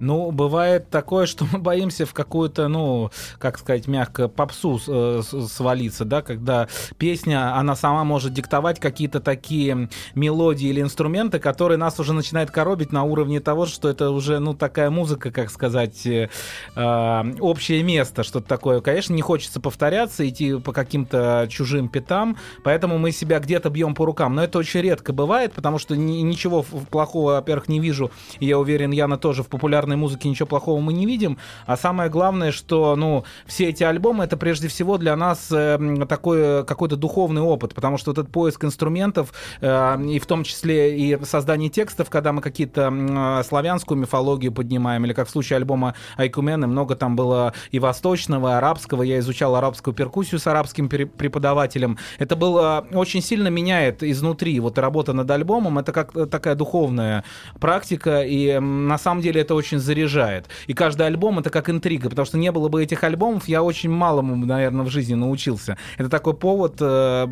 Ну, 0.00 0.30
бывает 0.30 0.90
такое, 0.90 1.26
что 1.34 1.46
мы 1.52 1.58
боимся 1.58 2.06
в 2.06 2.14
какую-то, 2.14 2.68
ну, 2.68 3.10
как 3.38 3.58
сказать, 3.58 3.86
мягко 3.86 4.28
попсу 4.28 4.80
э, 4.86 5.22
свалиться, 5.22 6.04
да, 6.04 6.22
когда 6.22 6.68
песня, 6.98 7.56
она 7.56 7.76
сама 7.76 8.04
может 8.04 8.32
диктовать 8.32 8.80
какие-то 8.80 9.20
такие 9.20 9.88
мелодии 10.14 10.68
или 10.68 10.80
инструменты, 10.80 11.38
которые 11.38 11.78
нас 11.78 11.98
уже 12.00 12.12
начинают 12.12 12.50
коробить 12.50 12.92
на 12.92 13.04
уровне 13.04 13.40
того, 13.40 13.66
что 13.66 13.88
это 13.88 14.10
уже, 14.10 14.38
ну, 14.38 14.54
такая 14.54 14.90
музыка, 14.90 15.30
как 15.30 15.50
сказать, 15.50 16.06
э, 16.06 16.28
э, 16.74 17.22
общее 17.40 17.82
место, 17.82 18.22
что-то 18.24 18.48
такое. 18.48 18.80
Конечно, 18.80 19.14
не 19.14 19.22
хочется 19.22 19.60
повторяться, 19.60 20.28
идти 20.28 20.58
по 20.58 20.72
каким-то 20.72 21.46
чужим 21.48 21.88
пятам, 21.88 22.36
поэтому 22.62 22.98
мы 22.98 23.12
себя 23.12 23.38
где-то 23.38 23.70
бьем 23.70 23.94
по 23.94 24.04
рукам. 24.04 24.34
Но 24.34 24.44
это 24.44 24.58
очень 24.58 24.80
редко 24.80 25.12
бывает, 25.12 25.52
потому 25.52 25.78
что 25.78 25.96
ни- 25.96 26.22
ничего 26.22 26.62
плохого, 26.62 27.32
во-первых, 27.32 27.68
не 27.68 27.80
вижу. 27.80 28.10
Я 28.40 28.58
уверен, 28.58 28.90
Яна 28.90 29.18
тоже 29.18 29.42
в 29.42 29.48
популярной 29.84 29.96
музыке 29.96 30.28
ничего 30.28 30.46
плохого 30.46 30.80
мы 30.80 30.92
не 30.92 31.06
видим. 31.06 31.38
А 31.66 31.76
самое 31.76 32.08
главное, 32.10 32.52
что, 32.52 32.96
ну, 32.96 33.24
все 33.46 33.68
эти 33.68 33.84
альбомы 33.84 34.24
это 34.24 34.36
прежде 34.36 34.68
всего 34.68 34.98
для 34.98 35.16
нас 35.16 35.52
э, 35.52 35.76
м, 35.78 36.06
такой 36.06 36.38
э, 36.40 36.64
какой-то 36.64 36.96
духовный 36.96 37.42
опыт, 37.42 37.74
потому 37.74 37.98
что 37.98 38.12
этот 38.12 38.30
поиск 38.30 38.64
инструментов 38.64 39.32
э, 39.60 40.02
и 40.08 40.18
в 40.18 40.26
том 40.26 40.44
числе 40.44 40.98
и 40.98 41.24
создание 41.24 41.68
текстов, 41.68 42.08
когда 42.08 42.32
мы 42.32 42.40
какие-то 42.40 42.90
э, 42.90 43.42
славянскую 43.44 43.98
мифологию 43.98 44.52
поднимаем, 44.52 45.04
или 45.04 45.12
как 45.12 45.28
в 45.28 45.30
случае 45.30 45.58
альбома 45.58 45.94
Айкумены, 46.16 46.66
много 46.66 46.96
там 46.96 47.16
было 47.16 47.52
и 47.72 47.78
восточного, 47.78 48.48
и 48.48 48.52
арабского. 48.52 49.02
Я 49.02 49.18
изучал 49.18 49.54
арабскую 49.54 49.94
перкуссию 49.94 50.38
с 50.38 50.46
арабским 50.46 50.88
преподавателем. 50.88 51.98
Это 52.18 52.36
было 52.36 52.86
очень 52.92 53.22
сильно 53.22 53.48
меняет 53.48 54.02
изнутри. 54.02 54.60
Вот 54.60 54.78
работа 54.78 55.12
над 55.12 55.30
альбомом 55.30 55.78
это 55.78 55.92
как 55.92 56.16
э, 56.16 56.26
такая 56.26 56.54
духовная 56.54 57.24
практика, 57.60 58.22
и 58.22 58.58
на 58.58 58.98
самом 58.98 59.20
деле 59.20 59.40
это 59.40 59.54
очень 59.54 59.73
заряжает. 59.78 60.46
И 60.66 60.74
каждый 60.74 61.06
альбом 61.06 61.38
это 61.38 61.50
как 61.50 61.70
интрига, 61.70 62.10
потому 62.10 62.26
что 62.26 62.38
не 62.38 62.50
было 62.52 62.68
бы 62.68 62.82
этих 62.82 63.04
альбомов, 63.04 63.48
я 63.48 63.62
очень 63.62 63.90
малому, 63.90 64.36
наверное, 64.36 64.84
в 64.84 64.90
жизни 64.90 65.14
научился. 65.14 65.76
Это 65.96 66.08
такой 66.08 66.34
повод 66.34 66.76
э, 66.80 67.26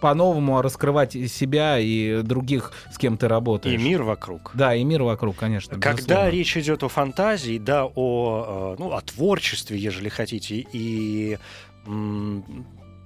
по-новому 0.00 0.62
раскрывать 0.62 1.12
себя 1.12 1.78
и 1.78 2.22
других, 2.22 2.72
с 2.92 2.98
кем 2.98 3.16
ты 3.16 3.26
И 3.26 3.28
работаешь. 3.28 3.80
мир 3.80 4.02
вокруг. 4.02 4.52
Да, 4.54 4.74
и 4.74 4.84
мир 4.84 5.02
вокруг, 5.02 5.36
конечно. 5.36 5.74
Когда 5.78 5.92
безусловно. 5.96 6.30
речь 6.30 6.56
идет 6.56 6.82
о 6.82 6.88
фантазии, 6.88 7.58
да, 7.58 7.86
о, 7.86 8.74
э, 8.78 8.82
ну, 8.82 8.92
о 8.92 9.00
творчестве, 9.00 9.78
ежели 9.78 10.08
хотите, 10.08 10.66
и 10.72 11.38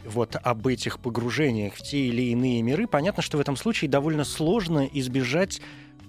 вот 0.05 0.37
об 0.43 0.67
этих 0.67 0.99
погружениях 0.99 1.75
в 1.75 1.83
те 1.83 2.07
или 2.07 2.31
иные 2.31 2.63
миры, 2.63 2.87
понятно, 2.87 3.23
что 3.23 3.37
в 3.37 3.41
этом 3.41 3.57
случае 3.57 3.91
довольно 3.91 4.25
сложно 4.25 4.89
избежать, 4.93 5.61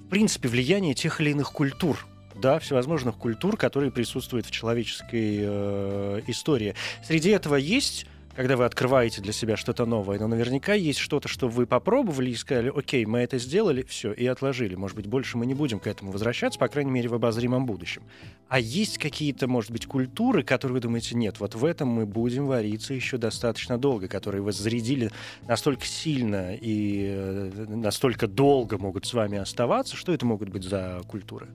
в 0.06 0.10
принципе, 0.10 0.48
влияния 0.48 0.94
тех 0.94 1.20
или 1.22 1.32
иных 1.32 1.52
культур. 1.52 2.06
Да, 2.42 2.58
всевозможных 2.58 3.18
культур, 3.18 3.56
которые 3.56 3.92
присутствуют 3.92 4.48
в 4.48 4.51
человеческой 4.51 5.42
э, 5.44 6.22
истории. 6.25 6.74
Среди 7.04 7.30
этого 7.30 7.56
есть 7.56 8.08
когда 8.36 8.56
вы 8.56 8.66
открываете 8.66 9.22
для 9.22 9.34
себя 9.34 9.58
что-то 9.58 9.86
новое, 9.86 10.18
но 10.18 10.27
наверняка 10.27 10.74
есть 10.74 11.00
что-то, 11.00 11.27
что 11.27 11.48
вы 11.50 11.66
попробовали 11.66 12.30
и 12.30 12.36
сказали, 12.36 12.72
окей, 12.74 13.06
мы 13.06 13.20
это 13.20 13.38
сделали, 13.38 13.84
все, 13.84 14.14
и 14.14 14.25
отложили. 14.25 14.75
Может 14.75 14.96
быть, 14.96 15.08
больше 15.08 15.38
мы 15.38 15.46
не 15.46 15.54
будем 15.54 15.80
к 15.80 15.88
этому 15.88 16.12
возвращаться, 16.12 16.58
по 16.58 16.68
крайней 16.68 16.92
мере, 16.92 17.10
в 17.10 17.14
обозримом 17.14 17.66
будущем. 17.66 18.04
А 18.48 18.60
есть 18.60 18.98
какие-то, 18.98 19.48
может 19.48 19.72
быть, 19.72 19.86
культуры, 19.86 20.44
которые 20.44 20.75
вы 20.75 20.80
думаете, 20.80 21.16
нет, 21.16 21.40
вот 21.40 21.56
в 21.56 21.66
этом 21.66 21.90
мы 21.90 22.06
будем 22.06 22.48
вариться 22.48 22.94
еще 22.94 23.18
достаточно 23.18 23.77
долго, 23.77 24.08
которые 24.08 24.42
вас 24.42 24.56
зарядили 24.56 25.12
настолько 25.48 25.86
сильно 25.86 26.56
и 26.56 27.08
э, 27.10 27.66
настолько 27.68 28.27
долго 28.27 28.77
могут 28.77 29.06
с 29.06 29.14
вами 29.14 29.38
оставаться. 29.38 29.98
Что 29.98 30.14
это 30.14 30.25
могут 30.25 30.50
быть 30.50 30.64
за 30.64 31.01
культуры, 31.08 31.50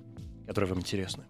которые 0.47 0.71
вам 0.71 0.81
интересны? 0.81 1.25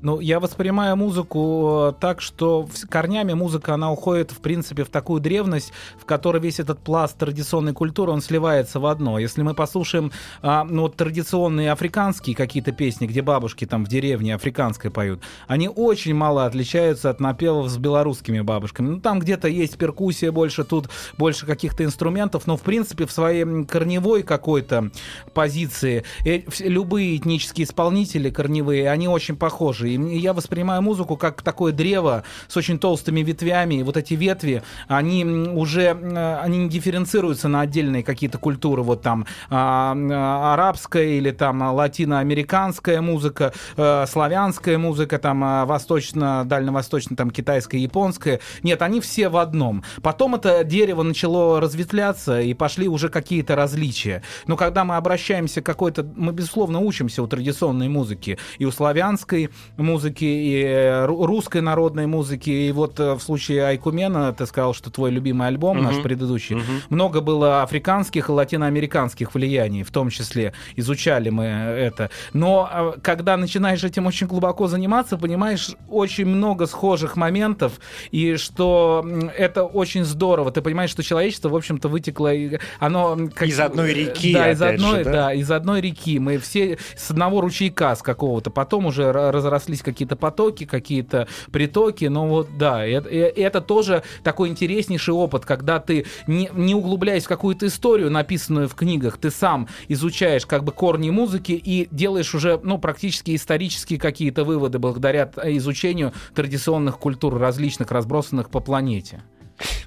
Ну, 0.00 0.20
я 0.20 0.38
воспринимаю 0.38 0.96
музыку 0.96 1.88
э, 1.90 2.00
так, 2.00 2.20
что 2.20 2.68
корнями 2.88 3.32
музыка, 3.32 3.74
она 3.74 3.90
уходит, 3.90 4.30
в 4.30 4.38
принципе, 4.38 4.84
в 4.84 4.90
такую 4.90 5.20
древность, 5.20 5.72
в 6.00 6.04
которой 6.04 6.40
весь 6.40 6.60
этот 6.60 6.78
пласт 6.78 7.18
традиционной 7.18 7.72
культуры, 7.72 8.12
он 8.12 8.20
сливается 8.20 8.78
в 8.78 8.86
одно. 8.86 9.18
Если 9.18 9.42
мы 9.42 9.54
послушаем 9.54 10.12
а, 10.40 10.62
ну, 10.62 10.88
традиционные 10.88 11.72
африканские 11.72 12.36
какие-то 12.36 12.70
песни, 12.70 13.08
где 13.08 13.22
бабушки 13.22 13.64
там 13.64 13.84
в 13.84 13.88
деревне 13.88 14.36
африканской 14.36 14.92
поют, 14.92 15.20
они 15.48 15.68
очень 15.68 16.14
мало 16.14 16.46
отличаются 16.46 17.10
от 17.10 17.18
напевов 17.18 17.68
с 17.68 17.76
белорусскими 17.76 18.40
бабушками. 18.40 18.88
Ну, 18.88 19.00
там 19.00 19.18
где-то 19.18 19.48
есть 19.48 19.78
перкуссия 19.78 20.30
больше, 20.30 20.62
тут 20.62 20.88
больше 21.16 21.44
каких-то 21.44 21.82
инструментов, 21.82 22.46
но, 22.46 22.56
в 22.56 22.62
принципе, 22.62 23.04
в 23.04 23.10
своей 23.10 23.64
корневой 23.64 24.22
какой-то 24.22 24.92
позиции 25.34 26.04
э, 26.24 26.42
любые 26.60 27.16
этнические 27.16 27.64
исполнители 27.64 28.30
корневые, 28.30 28.90
они 28.90 29.08
очень 29.08 29.36
похожи. 29.36 29.87
И 29.94 30.18
я 30.18 30.32
воспринимаю 30.32 30.82
музыку 30.82 31.16
как 31.16 31.42
такое 31.42 31.72
древо 31.72 32.24
с 32.46 32.56
очень 32.56 32.78
толстыми 32.78 33.20
ветвями. 33.20 33.76
И 33.76 33.82
вот 33.82 33.96
эти 33.96 34.14
ветви, 34.14 34.62
они 34.86 35.24
уже 35.24 35.82
э, 35.82 36.36
они 36.40 36.58
не 36.58 36.68
дифференцируются 36.68 37.48
на 37.48 37.60
отдельные 37.60 38.02
какие-то 38.02 38.38
культуры. 38.38 38.82
Вот 38.82 39.02
там 39.02 39.26
а, 39.50 39.94
а, 39.96 40.54
арабская 40.54 41.18
или 41.18 41.30
там 41.30 41.62
латиноамериканская 41.62 43.00
музыка, 43.00 43.52
э, 43.76 44.06
славянская 44.06 44.78
музыка, 44.78 45.18
там 45.18 45.66
восточно, 45.66 46.44
дальневосточно, 46.44 47.16
там 47.16 47.30
китайская, 47.30 47.78
японская. 47.78 48.40
Нет, 48.62 48.82
они 48.82 49.00
все 49.00 49.28
в 49.28 49.36
одном. 49.36 49.84
Потом 50.02 50.34
это 50.34 50.64
дерево 50.64 51.02
начало 51.02 51.60
разветвляться, 51.60 52.40
и 52.40 52.54
пошли 52.54 52.88
уже 52.88 53.08
какие-то 53.08 53.56
различия. 53.56 54.22
Но 54.46 54.56
когда 54.56 54.84
мы 54.84 54.96
обращаемся 54.96 55.62
к 55.62 55.66
какой-то... 55.66 56.06
Мы, 56.16 56.32
безусловно, 56.32 56.80
учимся 56.80 57.22
у 57.22 57.26
традиционной 57.26 57.88
музыки. 57.88 58.38
И 58.58 58.64
у 58.64 58.70
славянской 58.70 59.50
музыки, 59.78 60.24
и 60.24 60.62
э, 60.62 61.06
ру- 61.06 61.24
русской 61.24 61.60
народной 61.62 62.06
музыки. 62.06 62.50
И 62.50 62.72
вот 62.72 62.98
э, 63.00 63.14
в 63.14 63.20
случае 63.20 63.64
Айкумена, 63.64 64.32
ты 64.32 64.44
сказал, 64.46 64.74
что 64.74 64.90
твой 64.90 65.10
любимый 65.10 65.48
альбом, 65.48 65.82
наш 65.82 65.94
Мгм. 65.94 66.02
предыдущий, 66.02 66.56
Мгм. 66.56 66.64
много 66.90 67.20
было 67.20 67.62
африканских 67.62 68.28
и 68.28 68.32
латиноамериканских 68.32 69.34
влияний, 69.34 69.82
в 69.84 69.90
том 69.90 70.10
числе 70.10 70.52
изучали 70.76 71.30
мы 71.30 71.44
это. 71.44 72.10
Но 72.32 72.68
э, 72.70 72.92
когда 73.02 73.36
начинаешь 73.36 73.84
этим 73.84 74.06
очень 74.06 74.26
глубоко 74.26 74.66
заниматься, 74.66 75.16
понимаешь 75.16 75.70
очень 75.88 76.26
много 76.26 76.66
схожих 76.66 77.16
моментов, 77.16 77.80
и 78.10 78.36
что 78.36 79.06
это 79.36 79.64
очень 79.64 80.04
здорово. 80.04 80.50
Ты 80.50 80.60
понимаешь, 80.62 80.90
что 80.90 81.02
человечество, 81.02 81.48
в 81.48 81.56
общем-то, 81.56 81.88
вытекло... 81.88 82.32
Оно 82.80 83.16
как- 83.34 83.48
Из 83.48 83.60
одной 83.60 83.92
реки, 83.94 84.34
Да, 84.34 84.50
из 84.50 84.60
опять 84.60 84.80
же, 84.80 84.86
одной, 84.86 85.04
да? 85.04 85.12
да, 85.12 85.32
из 85.32 85.50
одной 85.50 85.80
реки. 85.80 86.18
Мы 86.18 86.38
все 86.38 86.78
с 86.96 87.10
одного 87.10 87.40
ручейка 87.40 87.94
с 87.94 88.02
какого-то. 88.02 88.50
Потом 88.50 88.86
уже 88.86 89.02
ра- 89.04 89.30
разрослись 89.68 89.82
какие-то 89.82 90.16
потоки, 90.16 90.64
какие-то 90.64 91.28
притоки. 91.52 92.06
Но 92.06 92.26
вот 92.26 92.48
да, 92.56 92.84
это, 92.84 93.08
это 93.08 93.60
тоже 93.60 94.02
такой 94.22 94.48
интереснейший 94.48 95.14
опыт, 95.14 95.44
когда 95.44 95.78
ты, 95.78 96.06
не, 96.26 96.50
не 96.54 96.74
углубляясь 96.74 97.24
в 97.24 97.28
какую-то 97.28 97.66
историю, 97.66 98.10
написанную 98.10 98.68
в 98.68 98.74
книгах, 98.74 99.18
ты 99.18 99.30
сам 99.30 99.68
изучаешь 99.88 100.46
как 100.46 100.64
бы 100.64 100.72
корни 100.72 101.10
музыки 101.10 101.52
и 101.52 101.88
делаешь 101.90 102.34
уже, 102.34 102.60
ну, 102.62 102.78
практически 102.78 103.34
исторические 103.34 103.98
какие-то 103.98 104.44
выводы 104.44 104.78
благодаря 104.78 105.30
изучению 105.44 106.12
традиционных 106.34 106.98
культур 106.98 107.38
различных, 107.38 107.90
разбросанных 107.90 108.50
по 108.50 108.60
планете. 108.60 109.22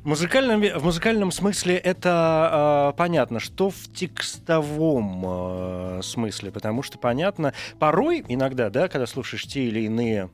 В 0.03 0.05
музыкальном, 0.05 0.61
в 0.61 0.83
музыкальном 0.83 1.31
смысле 1.31 1.75
это 1.77 2.91
э, 2.93 2.97
понятно, 2.97 3.39
что 3.39 3.69
в 3.69 3.91
текстовом 3.93 5.23
э, 5.25 6.01
смысле, 6.03 6.51
потому 6.51 6.83
что 6.83 6.97
понятно, 6.97 7.53
порой 7.79 8.23
иногда, 8.27 8.69
да, 8.69 8.87
когда 8.87 9.05
слушаешь 9.07 9.43
те 9.45 9.65
или 9.65 9.81
иные, 9.81 10.29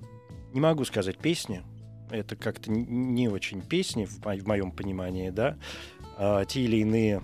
не 0.53 0.59
могу 0.61 0.85
сказать 0.85 1.17
песни, 1.17 1.61
это 2.09 2.35
как-то 2.35 2.71
не 2.71 3.27
очень 3.27 3.61
песни 3.61 4.05
в, 4.05 4.25
мо- 4.25 4.35
в 4.37 4.47
моем 4.47 4.71
понимании, 4.71 5.29
да, 5.29 5.57
а, 6.17 6.45
те 6.45 6.61
или 6.61 6.77
иные 6.77 7.21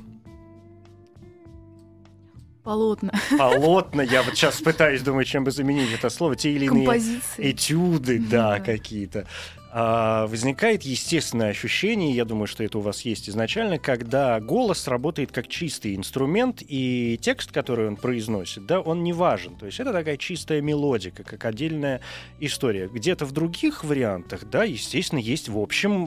Полотна, 2.63 3.11
полотна, 3.37 4.01
я 4.03 4.23
вот 4.23 4.35
сейчас 4.35 4.61
пытаюсь 4.61 5.01
думать, 5.01 5.27
чем 5.27 5.43
бы 5.43 5.51
заменить 5.51 5.89
это 5.93 6.09
слово, 6.09 6.37
те 6.37 6.49
или 6.51 6.65
иные 6.65 6.85
композиции. 6.85 7.51
этюды, 7.51 8.19
да, 8.19 8.57
Да. 8.57 8.59
какие-то. 8.61 9.27
А, 9.75 10.27
возникает 10.27 10.83
естественное 10.83 11.49
ощущение, 11.49 12.11
я 12.11 12.25
думаю, 12.25 12.45
что 12.45 12.63
это 12.63 12.77
у 12.77 12.81
вас 12.81 13.01
есть 13.01 13.27
изначально, 13.27 13.79
когда 13.79 14.39
голос 14.39 14.87
работает 14.87 15.31
как 15.31 15.47
чистый 15.47 15.95
инструмент, 15.95 16.61
и 16.67 17.17
текст, 17.19 17.51
который 17.51 17.87
он 17.87 17.95
произносит, 17.95 18.67
да, 18.67 18.79
он 18.81 19.03
не 19.03 19.13
важен. 19.13 19.55
То 19.55 19.65
есть 19.65 19.79
это 19.79 19.91
такая 19.91 20.17
чистая 20.17 20.61
мелодика, 20.61 21.23
как 21.23 21.43
отдельная 21.45 22.01
история. 22.39 22.87
Где-то 22.87 23.25
в 23.25 23.31
других 23.31 23.83
вариантах, 23.83 24.47
да, 24.47 24.63
естественно, 24.63 25.17
есть, 25.17 25.49
в 25.49 25.57
общем, 25.57 26.05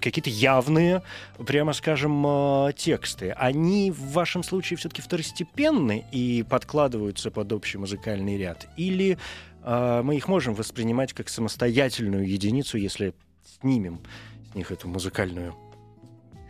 какие-то 0.00 0.30
явные, 0.30 1.02
прямо 1.44 1.72
скажем, 1.72 2.24
э, 2.24 2.72
тексты. 2.76 3.32
Они 3.32 3.90
в 3.90 4.12
вашем 4.12 4.44
случае 4.44 4.76
все-таки 4.76 5.02
второстепенны 5.02 6.04
и 6.12 6.44
подкладываются 6.48 7.32
под 7.32 7.52
общий 7.52 7.78
музыкальный 7.78 8.38
ряд? 8.38 8.68
Или 8.76 9.18
а, 9.18 9.51
мы 9.64 10.16
их 10.16 10.28
можем 10.28 10.54
воспринимать 10.54 11.12
как 11.12 11.28
самостоятельную 11.28 12.28
единицу, 12.28 12.78
если 12.78 13.14
снимем 13.60 14.00
с 14.50 14.54
них 14.54 14.70
эту 14.70 14.88
музыкальную 14.88 15.54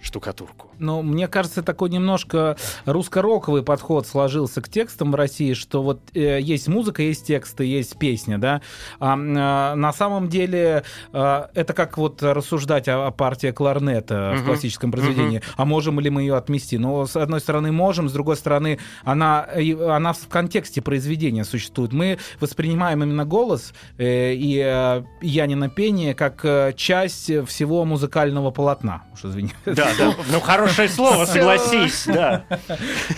штукатурку. 0.02 0.68
Ну, 0.78 1.02
мне 1.02 1.28
кажется, 1.28 1.62
такой 1.62 1.88
немножко 1.90 2.56
русско-роковый 2.84 3.62
подход 3.62 4.06
сложился 4.06 4.60
к 4.60 4.68
текстам 4.68 5.12
в 5.12 5.14
России, 5.14 5.54
что 5.54 5.82
вот 5.82 6.00
э, 6.14 6.40
есть 6.40 6.68
музыка, 6.68 7.02
есть 7.02 7.26
тексты, 7.26 7.64
есть 7.64 7.96
песня, 7.98 8.38
да. 8.38 8.60
А, 8.98 9.14
э, 9.14 9.74
на 9.74 9.92
самом 9.92 10.28
деле 10.28 10.82
э, 11.12 11.42
это 11.54 11.72
как 11.72 11.98
вот 11.98 12.22
рассуждать 12.22 12.88
о, 12.88 13.06
о 13.06 13.10
партии 13.12 13.52
кларнета 13.52 14.32
Мгм. 14.34 14.42
в 14.42 14.46
классическом 14.46 14.90
произведении. 14.90 15.40
А 15.56 15.64
можем 15.64 16.00
ли 16.00 16.10
мы 16.10 16.22
ее 16.22 16.36
отмести? 16.36 16.78
Ну, 16.78 17.06
с 17.06 17.16
одной 17.16 17.40
стороны, 17.40 17.72
можем, 17.72 18.08
с 18.08 18.12
другой 18.12 18.36
стороны, 18.36 18.78
она, 19.04 19.46
она 19.88 20.12
в 20.12 20.28
контексте 20.28 20.82
произведения 20.82 21.44
существует. 21.44 21.92
Мы 21.92 22.18
воспринимаем 22.40 23.02
именно 23.02 23.24
голос 23.24 23.72
э, 23.98 24.34
и 24.34 24.58
э, 24.58 25.02
Янина 25.20 25.68
пение 25.68 26.14
как 26.14 26.44
э, 26.44 26.72
часть 26.76 27.30
всего 27.46 27.84
музыкального 27.84 28.50
полотна. 28.50 29.04
Уж 29.14 29.26
извини. 29.26 29.50
Да, 29.64 29.91
да. 29.98 30.14
Ну, 30.30 30.40
хорошее 30.40 30.88
слово, 30.88 31.24
согласись, 31.24 32.04
да. 32.06 32.44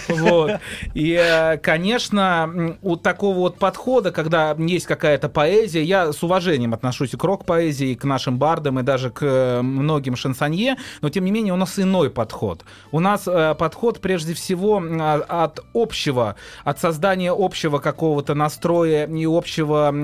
Вот. 0.09 0.61
И, 0.95 1.13
э, 1.13 1.59
конечно, 1.59 2.77
у 2.83 2.97
такого 2.97 3.39
вот 3.39 3.59
подхода, 3.59 4.11
когда 4.11 4.55
есть 4.59 4.87
какая-то 4.87 5.29
поэзия, 5.29 5.83
я 5.83 6.13
с 6.13 6.23
уважением 6.23 6.75
отношусь 6.75 7.15
и 7.15 7.17
к 7.17 7.25
рок-поэзии, 7.25 7.89
и 7.89 7.95
к 7.95 8.05
нашим 8.05 8.39
бардам, 8.39 8.81
и 8.81 8.83
даже 8.83 9.11
к 9.11 9.23
э, 9.23 9.63
многим 9.63 10.17
шансонье, 10.17 10.77
но 11.01 11.11
тем 11.11 11.25
не 11.25 11.31
менее 11.31 11.53
у 11.53 11.57
нас 11.57 11.79
иной 11.79 12.11
подход. 12.11 12.65
У 12.93 13.01
нас 13.01 13.25
э, 13.27 13.55
подход 13.59 14.01
прежде 14.01 14.35
всего 14.35 14.83
а- 15.01 15.45
от 15.45 15.61
общего, 15.75 16.37
от 16.65 16.81
создания 16.81 17.33
общего 17.37 17.79
какого-то 17.79 18.35
настроя 18.35 19.07
и 19.07 19.27
общего 19.27 19.95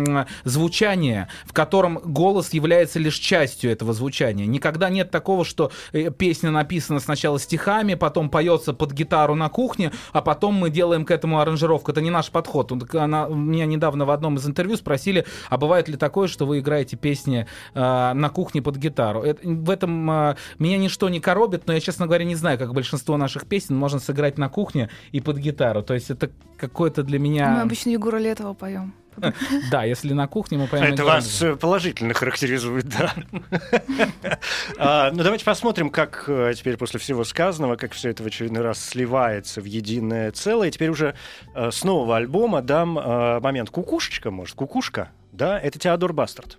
звучания, 0.45 1.29
в 1.45 1.53
котором 1.53 2.01
голос 2.05 2.53
является 2.53 2.99
лишь 2.99 3.17
частью 3.17 3.71
этого 3.71 3.93
звучания. 3.93 4.47
Никогда 4.47 4.91
нет 4.91 5.11
такого, 5.11 5.45
что 5.45 5.71
песня 6.19 6.51
написана 6.61 7.01
сначала 7.01 7.39
стихами, 7.39 7.95
потом 7.95 8.29
поется 8.29 8.73
под 8.75 8.93
гитару 8.93 9.35
на 9.35 9.49
кухне, 9.49 9.93
а 10.13 10.21
потом 10.21 10.55
мы 10.55 10.71
делаем 10.71 11.05
к 11.05 11.11
этому 11.11 11.41
аранжировку. 11.41 11.91
Это 11.91 12.03
не 12.03 12.11
наш 12.11 12.31
подход. 12.31 12.71
Она, 12.95 13.27
меня 13.29 13.67
недавно 13.67 14.05
в 14.05 14.11
одном 14.11 14.37
из 14.37 14.47
интервью 14.47 14.77
спросили, 14.77 15.25
а 15.49 15.57
бывает 15.57 15.89
ли 15.89 15.97
такое, 15.97 16.29
что 16.29 16.47
вы 16.47 16.59
играете 16.59 16.97
песни 16.97 17.47
э, 17.75 18.13
на 18.13 18.29
кухне 18.29 18.61
под 18.63 18.77
гитару? 18.77 19.23
Это- 19.23 19.41
в 19.49 19.71
этом 19.71 20.11
э, 20.11 20.37
меня 20.59 20.79
ничто 20.79 21.09
не 21.09 21.21
коробит, 21.21 21.67
но 21.67 21.73
я, 21.73 21.81
честно 21.81 22.07
говоря, 22.07 22.25
не 22.25 22.37
знаю, 22.37 22.59
как 22.59 22.75
большинство 22.75 23.17
наших 23.17 23.47
песен 23.47 23.77
можно 23.77 23.99
сыграть 23.99 24.39
на 24.39 24.49
кухне 24.49 24.91
и 25.13 25.21
под 25.21 25.39
гитару. 25.39 25.83
То 25.83 25.95
есть 25.95 26.11
это 26.11 26.31
какое-то 26.59 27.03
для 27.03 27.19
Мы 27.19 27.25
меня... 27.25 27.63
обычно 27.63 27.91
Егора 27.91 28.19
Летова 28.19 28.55
поем. 28.55 28.93
Да, 29.71 29.85
если 29.85 30.13
на 30.13 30.27
кухне 30.27 30.59
мы 30.59 30.67
поем... 30.67 30.85
Это 30.85 31.05
вас 31.05 31.43
э, 31.43 31.57
положительно 31.57 32.15
характеризует, 32.15 32.87
да. 32.89 33.15
А, 34.79 35.11
Ну, 35.11 35.23
давайте 35.23 35.45
посмотрим, 35.45 35.91
как 35.91 36.25
э, 36.27 36.53
теперь 36.57 36.77
после 36.77 36.99
всего 37.01 37.25
сказанного, 37.25 37.77
как 37.77 37.93
все 37.93 38.11
это 38.11 38.23
в 38.23 38.27
очередной 38.27 38.63
раз 38.63 38.83
сливается 38.83 39.61
в 39.61 39.65
единое 39.65 40.31
целое. 40.33 40.71
Теперь 40.71 40.91
уже 40.91 41.15
э, 41.55 41.71
с 41.71 41.85
нового 41.85 42.17
альбома 42.17 42.63
дам 42.63 42.91
момент 43.43 43.71
«Кукушечка», 43.71 44.31
может, 44.31 44.55
«Кукушка», 44.55 45.11
да, 45.33 45.59
это 45.59 45.79
Теодор 45.79 46.13
Бастард. 46.13 46.59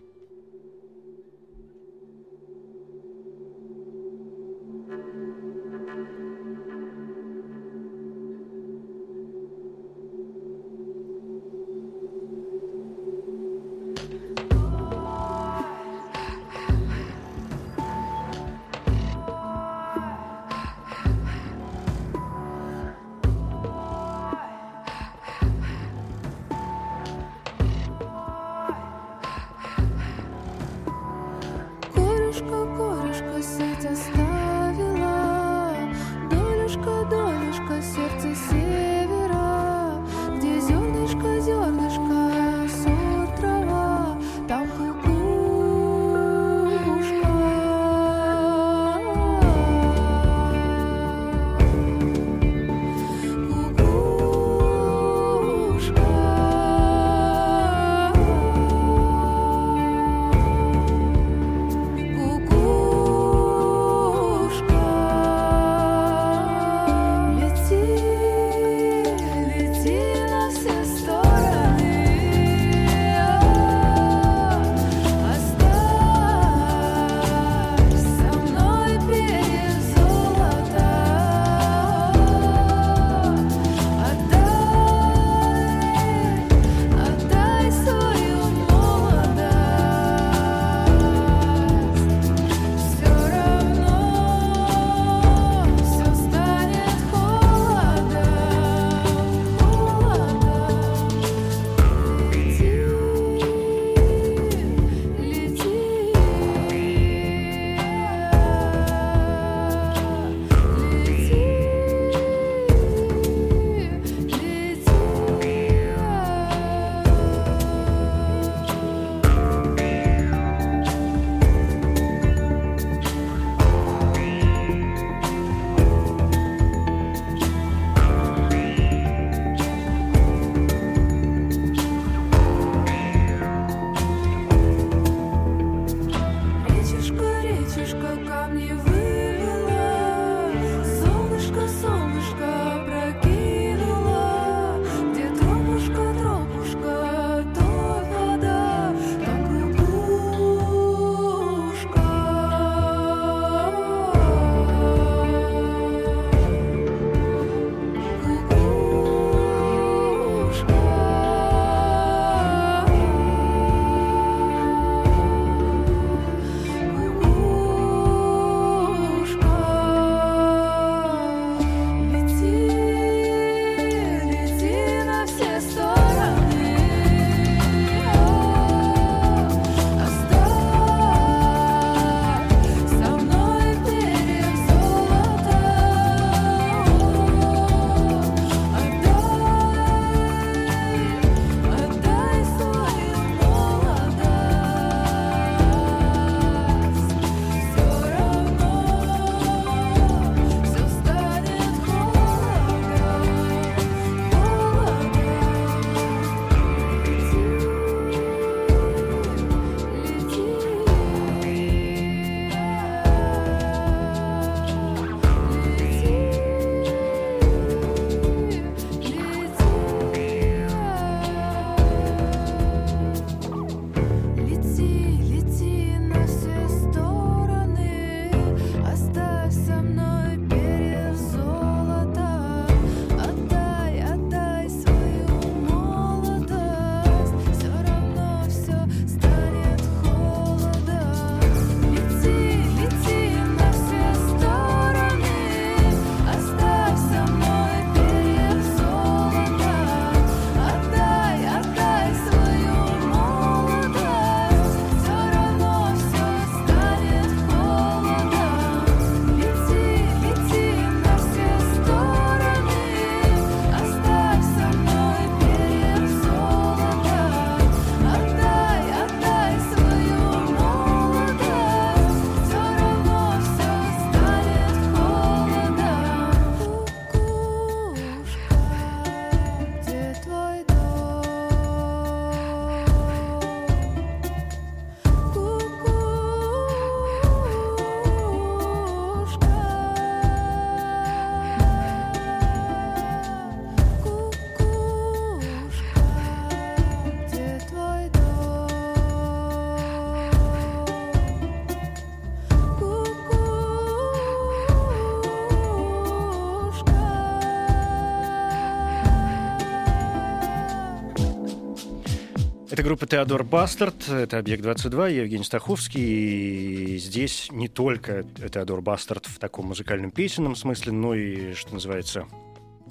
Группа 312.91 313.07
Теодор 313.07 313.45
Бастард, 313.45 314.09
это 314.09 314.37
«Объект-22», 314.39 315.13
я 315.13 315.21
Евгений 315.21 315.45
Стаховский. 315.45 316.01
И 316.01 316.97
здесь 316.97 317.47
не 317.49 317.69
только 317.69 318.23
Теодор 318.23 318.81
Бастард 318.81 319.27
в 319.27 319.39
таком 319.39 319.67
музыкальном 319.67 320.11
песенном 320.11 320.57
смысле, 320.57 320.91
но 320.91 321.15
и, 321.15 321.53
что 321.53 321.73
называется, 321.73 322.27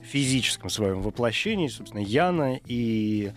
физическом 0.03 0.71
своем 0.71 1.03
воплощении. 1.03 1.69
Собственно, 1.69 2.01
Яна 2.01 2.59
и 2.65 3.33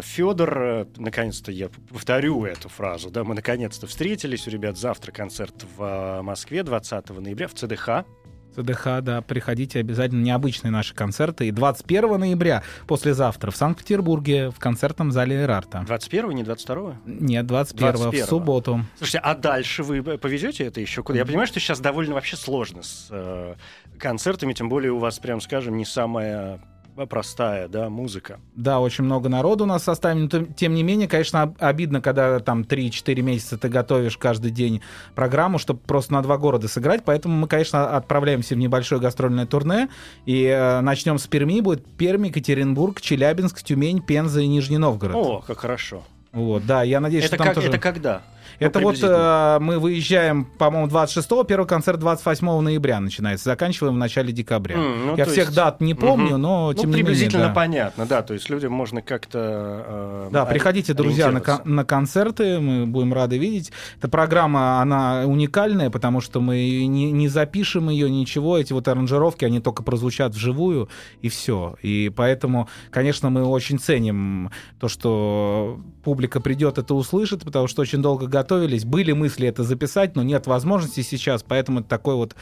Федор, 0.00 0.88
наконец-то 0.96 1.52
я 1.52 1.68
повторю 1.92 2.46
эту 2.46 2.70
фразу, 2.70 3.10
да, 3.10 3.22
мы 3.22 3.34
наконец-то 3.34 3.86
встретились, 3.86 4.48
у 4.48 4.50
ребят 4.50 4.78
завтра 4.78 5.12
концерт 5.12 5.66
в 5.76 6.22
Москве 6.22 6.62
20 6.62 7.10
ноября 7.10 7.46
в 7.46 7.52
ЦДХ, 7.52 8.06
ЦДХ, 8.54 9.00
да, 9.02 9.22
приходите 9.22 9.80
обязательно, 9.80 10.22
необычные 10.22 10.70
наши 10.70 10.94
концерты. 10.94 11.48
И 11.48 11.50
21 11.50 12.18
ноября, 12.18 12.62
послезавтра, 12.86 13.50
в 13.50 13.56
Санкт-Петербурге, 13.56 14.50
в 14.50 14.58
концертном 14.58 15.12
зале 15.12 15.42
Эрарта. 15.42 15.82
21 15.86 16.30
не 16.30 16.42
22 16.42 16.96
Нет, 17.06 17.46
21 17.46 17.88
21-го. 17.88 18.10
в 18.10 18.28
субботу. 18.28 18.84
Слушайте, 18.98 19.18
а 19.18 19.34
дальше 19.34 19.82
вы 19.82 20.02
повезете 20.02 20.64
это 20.64 20.80
еще 20.80 21.02
куда? 21.02 21.18
Я 21.18 21.24
понимаю, 21.24 21.46
что 21.46 21.60
сейчас 21.60 21.80
довольно 21.80 22.14
вообще 22.14 22.36
сложно 22.36 22.82
с 22.82 23.08
э, 23.10 23.54
концертами, 23.98 24.52
тем 24.52 24.68
более 24.68 24.92
у 24.92 24.98
вас, 24.98 25.18
прям 25.18 25.40
скажем, 25.40 25.76
не 25.76 25.84
самая 25.84 26.60
простая, 27.06 27.68
да, 27.68 27.88
музыка. 27.88 28.38
Да, 28.54 28.80
очень 28.80 29.04
много 29.04 29.28
народу 29.28 29.64
у 29.64 29.66
нас 29.66 29.82
в 29.82 29.84
составе, 29.84 30.20
но 30.20 30.28
тем, 30.56 30.74
не 30.74 30.82
менее, 30.82 31.08
конечно, 31.08 31.42
об- 31.42 31.56
обидно, 31.58 32.00
когда 32.00 32.38
там 32.40 32.62
3-4 32.62 33.20
месяца 33.22 33.58
ты 33.58 33.68
готовишь 33.68 34.16
каждый 34.16 34.50
день 34.50 34.80
программу, 35.14 35.58
чтобы 35.58 35.80
просто 35.80 36.12
на 36.12 36.22
два 36.22 36.38
города 36.38 36.68
сыграть, 36.68 37.04
поэтому 37.04 37.34
мы, 37.36 37.48
конечно, 37.48 37.96
отправляемся 37.96 38.54
в 38.54 38.58
небольшое 38.58 39.00
гастрольное 39.00 39.46
турне, 39.46 39.88
и 40.26 40.44
э, 40.44 40.80
начнем 40.80 41.18
с 41.18 41.26
Перми, 41.26 41.60
будет 41.60 41.84
Пермь, 41.96 42.26
Екатеринбург, 42.26 43.00
Челябинск, 43.00 43.62
Тюмень, 43.62 44.00
Пенза 44.02 44.40
и 44.40 44.46
Нижний 44.46 44.78
Новгород. 44.78 45.16
О, 45.16 45.40
как 45.46 45.58
хорошо. 45.58 46.02
Вот, 46.32 46.64
да, 46.64 46.82
я 46.82 47.00
надеюсь, 47.00 47.24
Это, 47.24 47.34
что 47.34 47.38
там 47.38 47.46
как, 47.48 47.54
тоже... 47.56 47.68
это 47.68 47.78
когда? 47.78 48.22
Ну, 48.60 48.66
Это 48.66 48.78
вот 48.80 48.90
приблизительно. 48.94 49.56
э, 49.56 49.58
мы 49.60 49.78
выезжаем, 49.78 50.44
по-моему, 50.44 50.86
26-го, 50.88 51.44
первый 51.44 51.66
концерт 51.66 51.98
28 51.98 52.60
ноября 52.60 53.00
начинается, 53.00 53.46
заканчиваем 53.46 53.94
в 53.94 53.98
начале 53.98 54.32
декабря. 54.32 54.76
М, 54.76 55.06
ну, 55.06 55.16
Я 55.16 55.24
всех 55.24 55.46
есть- 55.46 55.54
дат 55.54 55.80
не 55.80 55.94
помню, 55.94 56.32
Мгм. 56.34 56.42
но 56.42 56.66
Ну, 56.68 56.74
тем 56.74 56.90
не 56.90 56.96
менее. 56.96 57.04
приблизительно 57.06 57.48
да. 57.48 57.54
понятно, 57.54 58.04
да, 58.06 58.22
то 58.22 58.34
есть 58.34 58.50
людям 58.50 58.72
можно 58.72 59.00
как-то... 59.02 59.38
э, 59.86 60.28
Да, 60.30 60.44
приходите, 60.44 60.92
друзья, 60.94 61.30
на, 61.30 61.40
кон- 61.40 61.60
на 61.64 61.84
концерты, 61.84 62.60
мы 62.60 62.86
будем 62.86 63.14
рады 63.14 63.38
видеть. 63.38 63.72
Эта 63.98 64.08
программа, 64.08 64.80
она 64.82 65.22
уникальная, 65.26 65.88
потому 65.90 66.20
что 66.20 66.40
мы 66.40 66.84
не, 66.86 67.10
не 67.12 67.28
запишем 67.28 67.88
ее, 67.88 68.10
ничего. 68.10 68.58
Эти 68.58 68.72
вот 68.74 68.86
аранжировки, 68.88 69.44
они 69.46 69.60
только 69.60 69.82
прозвучат 69.82 70.34
вживую, 70.34 70.88
и 71.22 71.28
все. 71.30 71.76
И 71.82 72.12
поэтому, 72.14 72.68
конечно, 72.90 73.30
мы 73.30 73.42
очень 73.44 73.78
ценим 73.78 74.50
то, 74.78 74.88
что 74.88 75.80
публика 76.04 76.40
придет, 76.40 76.78
это 76.78 76.94
услышит, 76.94 77.42
потому 77.44 77.66
что 77.66 77.82
очень 77.82 78.02
долго 78.02 78.26
готовились. 78.50 78.84
Были 78.84 79.12
мысли 79.12 79.46
это 79.46 79.62
записать, 79.62 80.16
но 80.16 80.22
нет 80.22 80.46
возможности 80.46 81.02
сейчас, 81.02 81.42
поэтому 81.42 81.80
это 81.80 81.88
такой 81.88 82.16
вот, 82.16 82.34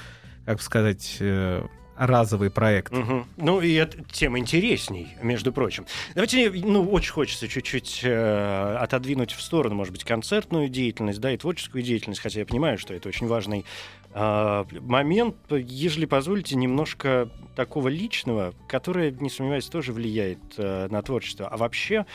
как 0.47 0.57
бы 0.57 0.63
сказать, 0.63 1.17
э, 1.21 1.67
разовый 1.99 2.51
проект. 2.51 2.93
Мгм. 2.93 3.27
Ну, 3.37 3.61
и 3.61 3.75
это 3.75 3.99
тем 4.11 4.39
интересней, 4.39 5.09
между 5.21 5.53
прочим. 5.53 5.85
Давайте, 6.15 6.51
ну, 6.51 6.89
очень 6.91 7.13
хочется 7.13 7.49
чуть-чуть 7.49 8.01
э, 8.05 8.77
отодвинуть 8.81 9.33
в 9.33 9.43
сторону, 9.43 9.75
может 9.75 9.93
быть, 9.93 10.05
концертную 10.05 10.69
деятельность, 10.69 11.21
да, 11.21 11.33
и 11.33 11.37
творческую 11.37 11.83
деятельность, 11.83 12.21
хотя 12.21 12.41
я 12.41 12.47
понимаю, 12.47 12.79
что 12.79 12.95
это 12.95 13.09
очень 13.09 13.27
важный 13.27 13.67
э, 14.15 14.65
момент. 14.81 15.37
Ежели 15.51 16.07
позволите, 16.07 16.57
немножко 16.57 17.29
такого 17.55 17.89
личного, 17.89 18.55
которое, 18.69 19.11
не 19.11 19.29
сомневаюсь, 19.29 19.67
тоже 19.67 19.93
влияет 19.93 20.39
э, 20.57 20.89
на 20.89 21.03
творчество. 21.03 21.49
А 21.49 21.57
вообще, 21.57 22.07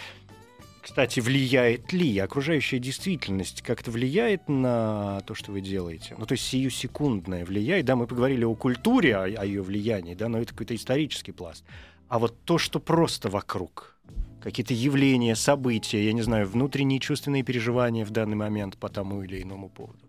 кстати, 0.83 1.21
влияет 1.21 1.93
ли 1.93 2.19
окружающая 2.19 2.77
действительность 2.77 3.61
как-то 3.61 3.89
влияет 3.89 4.49
на 4.49 5.21
то, 5.21 5.33
что 5.33 5.53
вы 5.53 5.61
делаете? 5.61 6.15
Ну, 6.17 6.25
то 6.25 6.33
есть 6.33 6.43
сию 6.45 6.69
секундное 6.69 7.45
влияет. 7.45 7.85
Да, 7.85 7.95
мы 7.95 8.05
поговорили 8.05 8.43
о 8.43 8.53
культуре, 8.53 9.15
о, 9.15 9.23
о 9.23 9.45
ее 9.45 9.61
влиянии, 9.61 10.13
да, 10.13 10.27
но 10.27 10.39
это 10.39 10.51
какой-то 10.51 10.75
исторический 10.75 11.31
пласт. 11.31 11.63
А 12.09 12.19
вот 12.19 12.37
то, 12.43 12.57
что 12.57 12.81
просто 12.81 13.29
вокруг, 13.29 13.97
какие-то 14.41 14.73
явления, 14.73 15.35
события, 15.35 16.05
я 16.05 16.11
не 16.11 16.21
знаю, 16.21 16.47
внутренние 16.47 16.99
чувственные 16.99 17.43
переживания 17.43 18.05
в 18.05 18.11
данный 18.11 18.35
момент 18.35 18.77
по 18.77 18.89
тому 18.89 19.23
или 19.23 19.41
иному 19.41 19.69
поводу. 19.69 19.99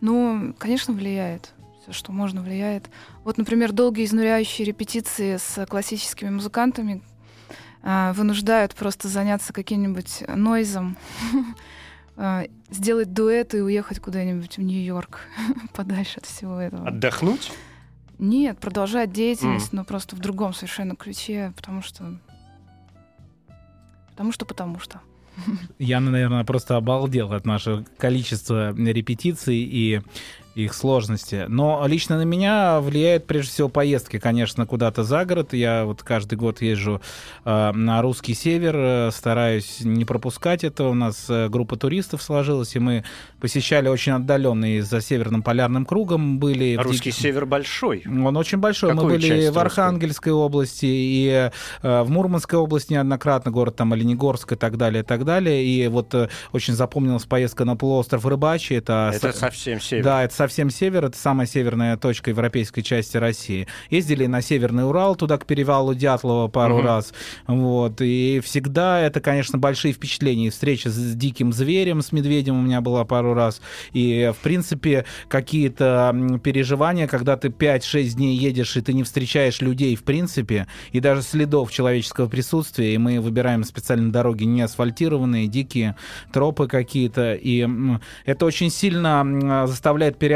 Ну, 0.00 0.54
конечно, 0.58 0.94
влияет. 0.94 1.52
Все, 1.82 1.92
что 1.92 2.12
можно, 2.12 2.42
влияет. 2.42 2.90
Вот, 3.24 3.38
например, 3.38 3.72
долгие 3.72 4.04
изнуряющие 4.04 4.64
репетиции 4.64 5.36
с 5.36 5.66
классическими 5.66 6.30
музыкантами 6.30 7.02
вынуждают 7.82 8.74
просто 8.74 9.08
заняться 9.08 9.52
каким-нибудь 9.52 10.24
нойзом, 10.28 10.96
а, 12.16 12.44
сделать 12.70 13.12
дуэт 13.12 13.54
и 13.54 13.60
уехать 13.60 13.98
куда-нибудь 13.98 14.56
в 14.56 14.62
Нью-Йорк, 14.62 15.20
подальше 15.74 16.18
от 16.18 16.26
всего 16.26 16.60
этого. 16.60 16.88
Отдохнуть? 16.88 17.52
Нет, 18.18 18.58
продолжать 18.58 19.12
деятельность, 19.12 19.72
но 19.72 19.84
просто 19.84 20.14
в 20.14 20.20
другом 20.20 20.54
совершенно 20.54 20.94
ключе, 20.94 21.52
потому 21.56 21.82
что... 21.82 22.18
Потому 24.10 24.30
что, 24.30 24.44
потому 24.44 24.78
что. 24.78 25.00
Я, 25.78 25.98
наверное, 25.98 26.44
просто 26.44 26.76
обалдел 26.76 27.32
от 27.32 27.46
нашего 27.46 27.84
количества 27.96 28.74
репетиций 28.74 29.56
и 29.56 30.02
их 30.54 30.74
сложности. 30.74 31.44
Но 31.48 31.82
лично 31.86 32.18
на 32.18 32.22
меня 32.22 32.80
влияет 32.80 33.26
прежде 33.26 33.50
всего 33.52 33.68
поездки, 33.68 34.18
конечно, 34.18 34.66
куда-то 34.66 35.02
за 35.04 35.24
город. 35.24 35.52
Я 35.52 35.84
вот 35.84 36.02
каждый 36.02 36.36
год 36.36 36.60
езжу 36.62 37.00
э, 37.44 37.72
на 37.72 38.02
русский 38.02 38.34
север, 38.34 38.74
э, 38.76 39.10
стараюсь 39.12 39.78
не 39.80 40.04
пропускать 40.04 40.64
это. 40.64 40.84
У 40.84 40.94
нас 40.94 41.26
э, 41.28 41.48
группа 41.48 41.76
туристов 41.76 42.22
сложилась, 42.22 42.76
и 42.76 42.78
мы 42.78 43.04
посещали 43.40 43.88
очень 43.88 44.12
отдаленные 44.12 44.82
за 44.82 45.00
Северным 45.00 45.42
полярным 45.42 45.84
кругом 45.84 46.38
были. 46.38 46.76
Русский 46.76 47.10
диких- 47.10 47.20
север 47.20 47.46
большой. 47.46 48.02
он 48.06 48.36
очень 48.36 48.58
большой. 48.58 48.90
Какую 48.90 49.06
Мы 49.06 49.18
были 49.18 49.42
в 49.42 49.46
русской? 49.48 49.58
Архангельской 49.62 50.32
области 50.32 50.86
и 50.86 51.50
э, 51.82 52.02
в 52.02 52.10
Мурманской 52.10 52.58
области 52.58 52.92
неоднократно, 52.92 53.50
город 53.50 53.76
там 53.76 53.92
Оленегорск 53.92 54.52
и 54.52 54.56
так 54.56 54.76
далее, 54.76 55.02
и 55.02 55.06
так 55.06 55.24
далее. 55.24 55.64
И 55.64 55.88
вот 55.88 56.14
э, 56.14 56.28
очень 56.52 56.74
запомнилась 56.74 57.24
поездка 57.24 57.64
на 57.64 57.76
полуостров 57.76 58.24
Рыбачий. 58.26 58.76
Это, 58.76 59.10
Это 59.14 59.32
совсем 59.32 59.80
север. 59.80 60.04
да, 60.04 60.24
это 60.24 60.34
совсем 60.42 60.70
север, 60.70 61.04
это 61.04 61.16
самая 61.16 61.46
северная 61.46 61.96
точка 61.96 62.30
европейской 62.30 62.82
части 62.82 63.16
России. 63.16 63.68
Ездили 63.90 64.26
на 64.26 64.42
Северный 64.42 64.84
Урал, 64.84 65.14
туда 65.14 65.38
к 65.38 65.46
перевалу 65.46 65.94
Дятлова 65.94 66.48
пару 66.48 66.78
Мгм. 66.78 66.84
раз. 66.84 67.12
Вот. 67.46 68.00
И 68.00 68.40
всегда 68.42 69.00
это, 69.00 69.20
конечно, 69.20 69.56
большие 69.56 69.92
впечатления. 69.94 70.50
Встреча 70.50 70.90
с 70.90 71.14
диким 71.14 71.52
зверем, 71.52 72.02
с 72.02 72.10
медведем 72.10 72.58
у 72.58 72.62
меня 72.62 72.80
была 72.80 73.04
пару 73.04 73.34
раз. 73.34 73.60
И, 73.92 74.32
в 74.36 74.42
принципе, 74.42 75.04
какие-то 75.28 76.40
переживания, 76.42 77.06
когда 77.06 77.36
ты 77.36 77.48
5-6 77.48 78.14
дней 78.14 78.36
едешь, 78.36 78.76
и 78.76 78.80
ты 78.80 78.94
не 78.94 79.04
встречаешь 79.04 79.60
людей, 79.60 79.94
в 79.94 80.02
принципе, 80.02 80.66
и 80.90 80.98
даже 80.98 81.22
следов 81.22 81.70
человеческого 81.70 82.28
присутствия, 82.28 82.94
и 82.94 82.98
мы 82.98 83.20
выбираем 83.20 83.62
специально 83.62 84.10
дороги 84.10 84.42
не 84.42 84.62
асфальтированные, 84.62 85.46
дикие 85.46 85.94
тропы 86.32 86.66
какие-то, 86.66 87.34
и 87.34 87.68
это 88.24 88.44
очень 88.44 88.70
сильно 88.70 89.66
заставляет 89.68 90.18
переосмыслить 90.18 90.31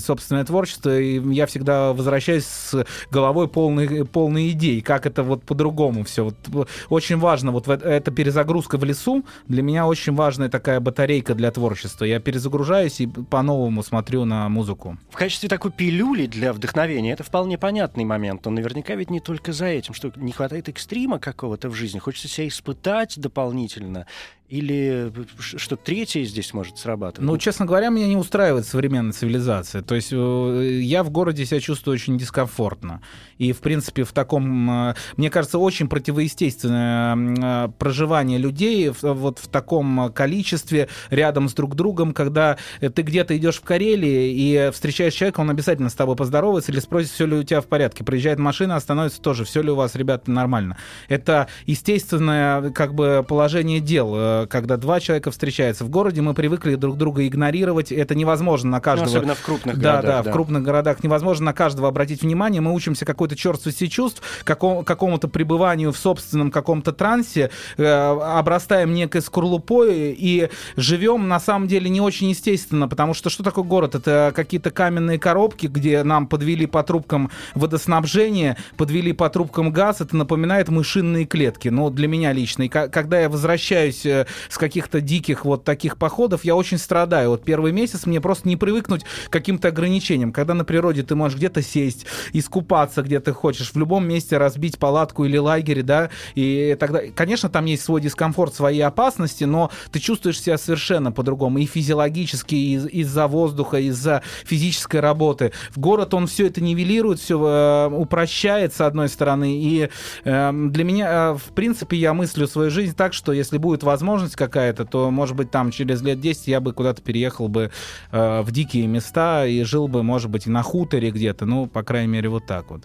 собственное 0.00 0.44
творчество, 0.44 0.98
и 0.98 1.20
я 1.34 1.46
всегда 1.46 1.92
возвращаюсь 1.92 2.44
с 2.44 2.84
головой 3.10 3.48
полной, 3.48 4.04
полной 4.04 4.50
идей, 4.50 4.80
как 4.80 5.06
это 5.06 5.22
вот 5.22 5.44
по-другому 5.44 6.04
все. 6.04 6.32
Вот, 6.46 6.68
очень 6.88 7.18
важно, 7.18 7.52
вот 7.52 7.68
эта 7.68 8.10
перезагрузка 8.10 8.78
в 8.78 8.84
лесу 8.84 9.24
для 9.46 9.62
меня 9.62 9.86
очень 9.86 10.14
важная 10.14 10.48
такая 10.48 10.80
батарейка 10.80 11.34
для 11.34 11.50
творчества. 11.50 12.04
Я 12.04 12.20
перезагружаюсь 12.20 13.00
и 13.00 13.06
по-новому 13.06 13.82
смотрю 13.82 14.24
на 14.24 14.48
музыку. 14.48 14.98
В 15.10 15.16
качестве 15.16 15.48
такой 15.48 15.70
пилюли 15.70 16.26
для 16.26 16.52
вдохновения 16.52 17.12
это 17.12 17.24
вполне 17.24 17.58
понятный 17.58 18.04
момент. 18.04 18.44
Но 18.44 18.50
наверняка 18.50 18.94
ведь 18.94 19.10
не 19.10 19.20
только 19.20 19.52
за 19.52 19.66
этим, 19.66 19.94
что 19.94 20.12
не 20.16 20.32
хватает 20.32 20.68
экстрима 20.68 21.18
какого-то 21.18 21.68
в 21.68 21.74
жизни. 21.74 21.98
Хочется 21.98 22.28
себя 22.28 22.48
испытать 22.48 23.18
дополнительно. 23.18 24.06
Или 24.48 25.12
ш- 25.38 25.58
что 25.58 25.76
третье 25.76 26.24
здесь 26.24 26.54
может 26.54 26.78
срабатывать. 26.78 27.26
Ну, 27.26 27.36
честно 27.36 27.66
говоря, 27.66 27.90
меня 27.90 28.06
не 28.06 28.16
устраивает 28.16 28.66
современная 28.66 29.12
цивилизация. 29.12 29.82
То 29.82 29.94
есть 29.94 30.08
э, 30.10 30.80
я 30.82 31.02
в 31.02 31.10
городе 31.10 31.44
себя 31.44 31.60
чувствую 31.60 31.94
очень 31.94 32.16
дискомфортно. 32.16 33.02
И, 33.36 33.52
в 33.52 33.58
принципе, 33.58 34.04
в 34.04 34.12
таком, 34.12 34.70
э, 34.70 34.94
мне 35.18 35.28
кажется, 35.28 35.58
очень 35.58 35.86
противоестественное 35.86 37.66
э, 37.66 37.68
проживание 37.78 38.38
людей 38.38 38.90
вот 39.02 39.38
в 39.38 39.48
таком 39.48 40.10
количестве 40.14 40.88
рядом 41.10 41.50
с 41.50 41.52
друг 41.52 41.74
другом, 41.74 42.14
когда 42.14 42.56
э, 42.80 42.88
ты 42.88 43.02
где-то 43.02 43.36
идешь 43.36 43.56
в 43.56 43.62
Карелии 43.62 44.32
и 44.32 44.70
встречаешь 44.72 45.12
человека, 45.12 45.40
он 45.40 45.50
обязательно 45.50 45.90
с 45.90 45.94
тобой 45.94 46.16
поздоровается 46.16 46.72
или 46.72 46.80
спросит, 46.80 47.10
все 47.10 47.26
ли 47.26 47.34
у 47.34 47.42
тебя 47.42 47.60
в 47.60 47.66
порядке. 47.66 48.02
Приезжает 48.02 48.38
машина, 48.38 48.76
остановится 48.76 49.20
тоже, 49.20 49.44
все 49.44 49.60
ли 49.60 49.70
у 49.70 49.74
вас, 49.74 49.94
ребята, 49.94 50.30
нормально. 50.30 50.78
Это 51.08 51.48
естественное 51.66 52.70
как 52.70 52.94
бы 52.94 53.24
положение 53.28 53.80
дел. 53.80 54.37
Э, 54.42 54.46
когда 54.46 54.76
два 54.76 55.00
человека 55.00 55.30
встречаются. 55.30 55.84
В 55.84 55.90
городе 55.90 56.20
мы 56.22 56.34
привыкли 56.34 56.74
друг 56.74 56.96
друга 56.96 57.26
игнорировать. 57.26 57.92
Это 57.92 58.14
невозможно 58.14 58.70
на 58.70 58.76
Ну, 58.78 58.82
каждого. 58.82 59.10
особенно 59.10 59.34
в 59.34 59.42
крупных 59.42 59.78
Да, 59.78 59.96
городах. 59.96 60.24
да, 60.24 60.30
в 60.30 60.32
крупных 60.32 60.62
городах 60.62 61.02
невозможно 61.02 61.46
на 61.46 61.52
каждого 61.52 61.88
обратить 61.88 62.22
внимание. 62.22 62.60
Мы 62.60 62.72
учимся 62.72 63.04
какой-то 63.04 63.36
черствости 63.36 63.86
чувств, 63.86 64.22
какому- 64.44 64.82
какому-то 64.84 65.28
пребыванию 65.28 65.92
в 65.92 65.96
собственном 65.98 66.50
каком-то 66.50 66.92
трансе, 66.92 67.50
э, 67.76 67.84
обрастаем 67.86 68.92
некой 68.94 69.22
скорлупой 69.22 70.14
и 70.18 70.48
живем 70.76 71.28
на 71.28 71.40
самом 71.40 71.68
деле 71.68 71.88
не 71.90 72.00
очень 72.00 72.28
естественно, 72.30 72.88
потому 72.88 73.14
что 73.14 73.30
что 73.30 73.42
такое 73.42 73.64
город? 73.64 73.94
Это 73.94 74.32
какие-то 74.34 74.70
каменные 74.70 75.18
коробки, 75.18 75.66
где 75.66 76.02
нам 76.02 76.26
подвели 76.26 76.66
по 76.66 76.82
трубкам 76.82 77.30
водоснабжение, 77.54 78.56
подвели 78.76 79.12
по 79.12 79.28
трубкам 79.30 79.70
газ. 79.72 80.00
Это 80.00 80.16
напоминает 80.16 80.68
мышиные 80.68 81.24
клетки. 81.24 81.68
Ну, 81.68 81.90
для 81.90 82.08
меня 82.08 82.32
лично. 82.32 82.64
И 82.64 82.68
когда 82.68 83.20
я 83.20 83.28
возвращаюсь 83.28 84.04
э, 84.06 84.26
с 84.48 84.58
каких-то 84.58 85.00
диких 85.00 85.44
вот 85.44 85.64
таких 85.64 85.96
походов, 85.96 86.44
я 86.44 86.54
очень 86.56 86.78
страдаю. 86.78 87.30
Вот 87.30 87.44
первый 87.44 87.72
месяц 87.72 88.06
мне 88.06 88.20
просто 88.20 88.48
не 88.48 88.56
привыкнуть 88.56 89.04
к 89.04 89.30
каким-то 89.30 89.68
ограничениям. 89.68 90.32
Когда 90.32 90.54
на 90.54 90.64
природе 90.64 91.02
ты 91.02 91.14
можешь 91.14 91.38
где-то 91.38 91.62
сесть, 91.62 92.06
искупаться, 92.32 93.02
где 93.02 93.20
ты 93.20 93.32
хочешь, 93.32 93.72
в 93.72 93.76
любом 93.78 94.06
месте 94.06 94.38
разбить 94.38 94.78
палатку 94.78 95.24
или 95.24 95.36
лагерь, 95.36 95.82
да, 95.82 96.10
и 96.34 96.76
тогда, 96.78 97.00
конечно, 97.14 97.48
там 97.48 97.64
есть 97.64 97.82
свой 97.82 98.00
дискомфорт, 98.00 98.54
свои 98.54 98.80
опасности, 98.80 99.44
но 99.44 99.70
ты 99.90 99.98
чувствуешь 99.98 100.40
себя 100.40 100.58
совершенно 100.58 101.12
по-другому 101.12 101.58
и 101.58 101.66
физиологически, 101.66 102.54
и 102.54 102.74
из- 102.74 102.86
из-за 102.86 103.26
воздуха, 103.26 103.78
из-за 103.78 104.22
физической 104.44 105.00
работы. 105.00 105.52
В 105.70 105.78
город 105.78 106.14
он 106.14 106.26
все 106.26 106.46
это 106.46 106.60
нивелирует, 106.60 107.20
все 107.20 107.88
упрощает, 107.92 108.74
с 108.74 108.80
одной 108.80 109.08
стороны, 109.08 109.56
и 109.60 109.88
э, 110.24 110.52
для 110.52 110.84
меня, 110.84 111.08
э, 111.08 111.34
в 111.34 111.52
принципе, 111.54 111.96
я 111.96 112.14
мыслю 112.14 112.46
свою 112.46 112.70
жизнь 112.70 112.94
так, 112.94 113.14
что 113.14 113.32
если 113.32 113.58
будет 113.58 113.82
возможность 113.82 114.17
какая-то, 114.26 114.84
то, 114.84 115.10
может 115.10 115.36
быть, 115.36 115.50
там 115.50 115.70
через 115.70 116.02
лет 116.02 116.20
10 116.20 116.48
я 116.48 116.60
бы 116.60 116.72
куда-то 116.72 117.02
переехал 117.02 117.48
бы 117.48 117.70
э, 118.10 118.40
в 118.42 118.50
дикие 118.50 118.86
места 118.86 119.46
и 119.46 119.62
жил 119.62 119.88
бы, 119.88 120.02
может 120.02 120.30
быть, 120.30 120.46
и 120.46 120.50
на 120.50 120.62
хуторе 120.62 121.10
где-то, 121.10 121.46
ну, 121.46 121.66
по 121.66 121.82
крайней 121.82 122.12
мере, 122.12 122.28
вот 122.28 122.46
так 122.46 122.70
вот. 122.70 122.82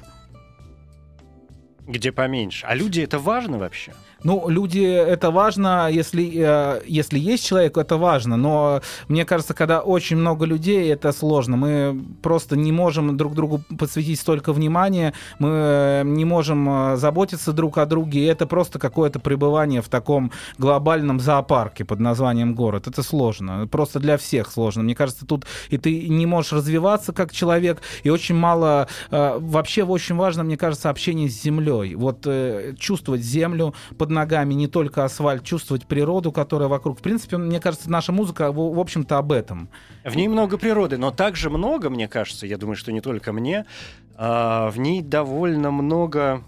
Где 1.85 2.11
поменьше. 2.11 2.65
А 2.65 2.75
люди 2.75 3.01
это 3.01 3.19
важно 3.19 3.57
вообще? 3.57 3.93
Ну, 4.23 4.47
люди, 4.49 4.79
это 4.79 5.31
важно, 5.31 5.89
если, 5.91 6.31
э, 6.35 6.81
если 6.85 7.19
есть 7.19 7.45
человек, 7.45 7.77
это 7.77 7.97
важно, 7.97 8.37
но 8.37 8.81
мне 9.07 9.25
кажется, 9.25 9.53
когда 9.53 9.81
очень 9.81 10.17
много 10.17 10.45
людей, 10.45 10.91
это 10.91 11.11
сложно. 11.11 11.57
Мы 11.57 12.03
просто 12.21 12.55
не 12.55 12.71
можем 12.71 13.17
друг 13.17 13.35
другу 13.35 13.61
посвятить 13.77 14.19
столько 14.19 14.53
внимания, 14.53 15.13
мы 15.39 16.03
не 16.05 16.25
можем 16.25 16.69
э, 16.69 16.95
заботиться 16.97 17.51
друг 17.51 17.77
о 17.77 17.85
друге, 17.85 18.21
и 18.21 18.25
это 18.25 18.47
просто 18.47 18.79
какое-то 18.79 19.19
пребывание 19.19 19.81
в 19.81 19.89
таком 19.89 20.31
глобальном 20.57 21.19
зоопарке 21.19 21.83
под 21.83 21.99
названием 21.99 22.55
город. 22.55 22.87
Это 22.87 23.03
сложно, 23.03 23.67
просто 23.67 23.99
для 23.99 24.17
всех 24.17 24.51
сложно. 24.51 24.83
Мне 24.83 24.95
кажется, 24.95 25.25
тут 25.25 25.45
и 25.69 25.77
ты 25.77 26.07
не 26.07 26.25
можешь 26.25 26.53
развиваться 26.53 27.11
как 27.11 27.33
человек, 27.33 27.81
и 28.03 28.09
очень 28.09 28.35
мало... 28.35 28.87
э, 29.11 29.39
Вообще 29.39 29.83
очень 29.83 30.15
важно, 30.15 30.43
мне 30.43 30.57
кажется, 30.57 30.89
общение 30.89 31.29
с 31.29 31.41
землей. 31.41 31.95
Вот 31.95 32.27
чувствовать 32.77 33.21
землю 33.21 33.73
под 33.97 34.09
ногами, 34.13 34.53
не 34.53 34.67
только 34.67 35.03
асфальт, 35.03 35.43
чувствовать 35.43 35.85
природу, 35.85 36.31
которая 36.31 36.69
вокруг. 36.69 36.99
В 36.99 37.01
принципе, 37.01 37.37
мне 37.37 37.59
кажется, 37.59 37.89
наша 37.89 38.11
музыка, 38.11 38.51
в, 38.51 38.79
общем-то, 38.79 39.17
об 39.17 39.31
этом. 39.31 39.69
В 40.05 40.15
ней 40.15 40.27
много 40.27 40.57
природы, 40.57 40.97
но 40.97 41.11
также 41.11 41.49
много, 41.49 41.89
мне 41.89 42.07
кажется, 42.07 42.47
я 42.47 42.57
думаю, 42.57 42.75
что 42.75 42.91
не 42.91 43.01
только 43.01 43.33
мне, 43.33 43.65
а, 44.15 44.69
в 44.69 44.79
ней 44.79 45.01
довольно 45.01 45.71
много 45.71 46.43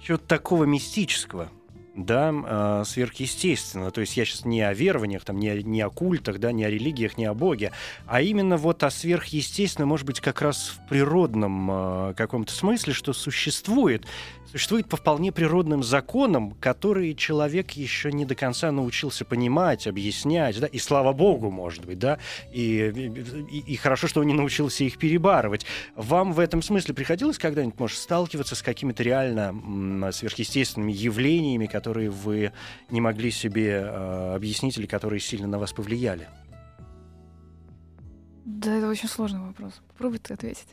чего-то 0.00 0.26
такого 0.26 0.64
мистического, 0.64 1.48
да, 1.94 2.32
а, 2.32 2.84
сверхъестественного. 2.84 3.90
То 3.90 4.00
есть 4.00 4.16
я 4.16 4.24
сейчас 4.24 4.44
не 4.44 4.62
о 4.62 4.72
верованиях, 4.72 5.24
там, 5.24 5.38
не, 5.38 5.50
о, 5.50 5.62
не 5.62 5.80
о 5.82 5.90
культах, 5.90 6.38
да, 6.38 6.52
не 6.52 6.64
о 6.64 6.70
религиях, 6.70 7.18
не 7.18 7.26
о 7.26 7.34
Боге, 7.34 7.72
а 8.06 8.22
именно 8.22 8.56
вот 8.56 8.82
о 8.82 8.90
сверхъестественном, 8.90 9.90
может 9.90 10.06
быть, 10.06 10.20
как 10.20 10.42
раз 10.42 10.74
в 10.76 10.88
природном 10.88 11.68
а, 11.70 12.14
каком-то 12.14 12.52
смысле, 12.52 12.92
что 12.92 13.12
существует, 13.12 14.06
существует 14.52 14.86
по 14.86 14.98
вполне 14.98 15.32
природным 15.32 15.82
законам, 15.82 16.52
которые 16.60 17.14
человек 17.14 17.70
еще 17.70 18.12
не 18.12 18.26
до 18.26 18.34
конца 18.34 18.70
научился 18.70 19.24
понимать, 19.24 19.86
объяснять, 19.86 20.60
да, 20.60 20.66
и 20.66 20.78
слава 20.78 21.14
богу, 21.14 21.50
может 21.50 21.86
быть, 21.86 21.98
да, 21.98 22.18
и, 22.52 22.92
и, 23.50 23.58
и 23.72 23.76
хорошо, 23.76 24.08
что 24.08 24.20
он 24.20 24.26
не 24.26 24.34
научился 24.34 24.84
их 24.84 24.98
перебарывать. 24.98 25.64
Вам 25.96 26.34
в 26.34 26.38
этом 26.40 26.60
смысле 26.60 26.92
приходилось 26.92 27.38
когда-нибудь, 27.38 27.80
может, 27.80 27.98
сталкиваться 27.98 28.54
с 28.54 28.60
какими-то 28.60 29.02
реально 29.02 30.12
сверхъестественными 30.12 30.92
явлениями, 30.92 31.64
которые 31.64 32.10
вы 32.10 32.52
не 32.90 33.00
могли 33.00 33.30
себе 33.30 33.82
э, 33.82 34.34
объяснить 34.34 34.76
или 34.76 34.86
которые 34.86 35.20
сильно 35.20 35.46
на 35.46 35.58
вас 35.58 35.72
повлияли? 35.72 36.28
Да, 38.44 38.76
это 38.76 38.88
очень 38.88 39.08
сложный 39.08 39.40
вопрос. 39.40 39.80
Попробуй 39.88 40.18
ответить. 40.18 40.68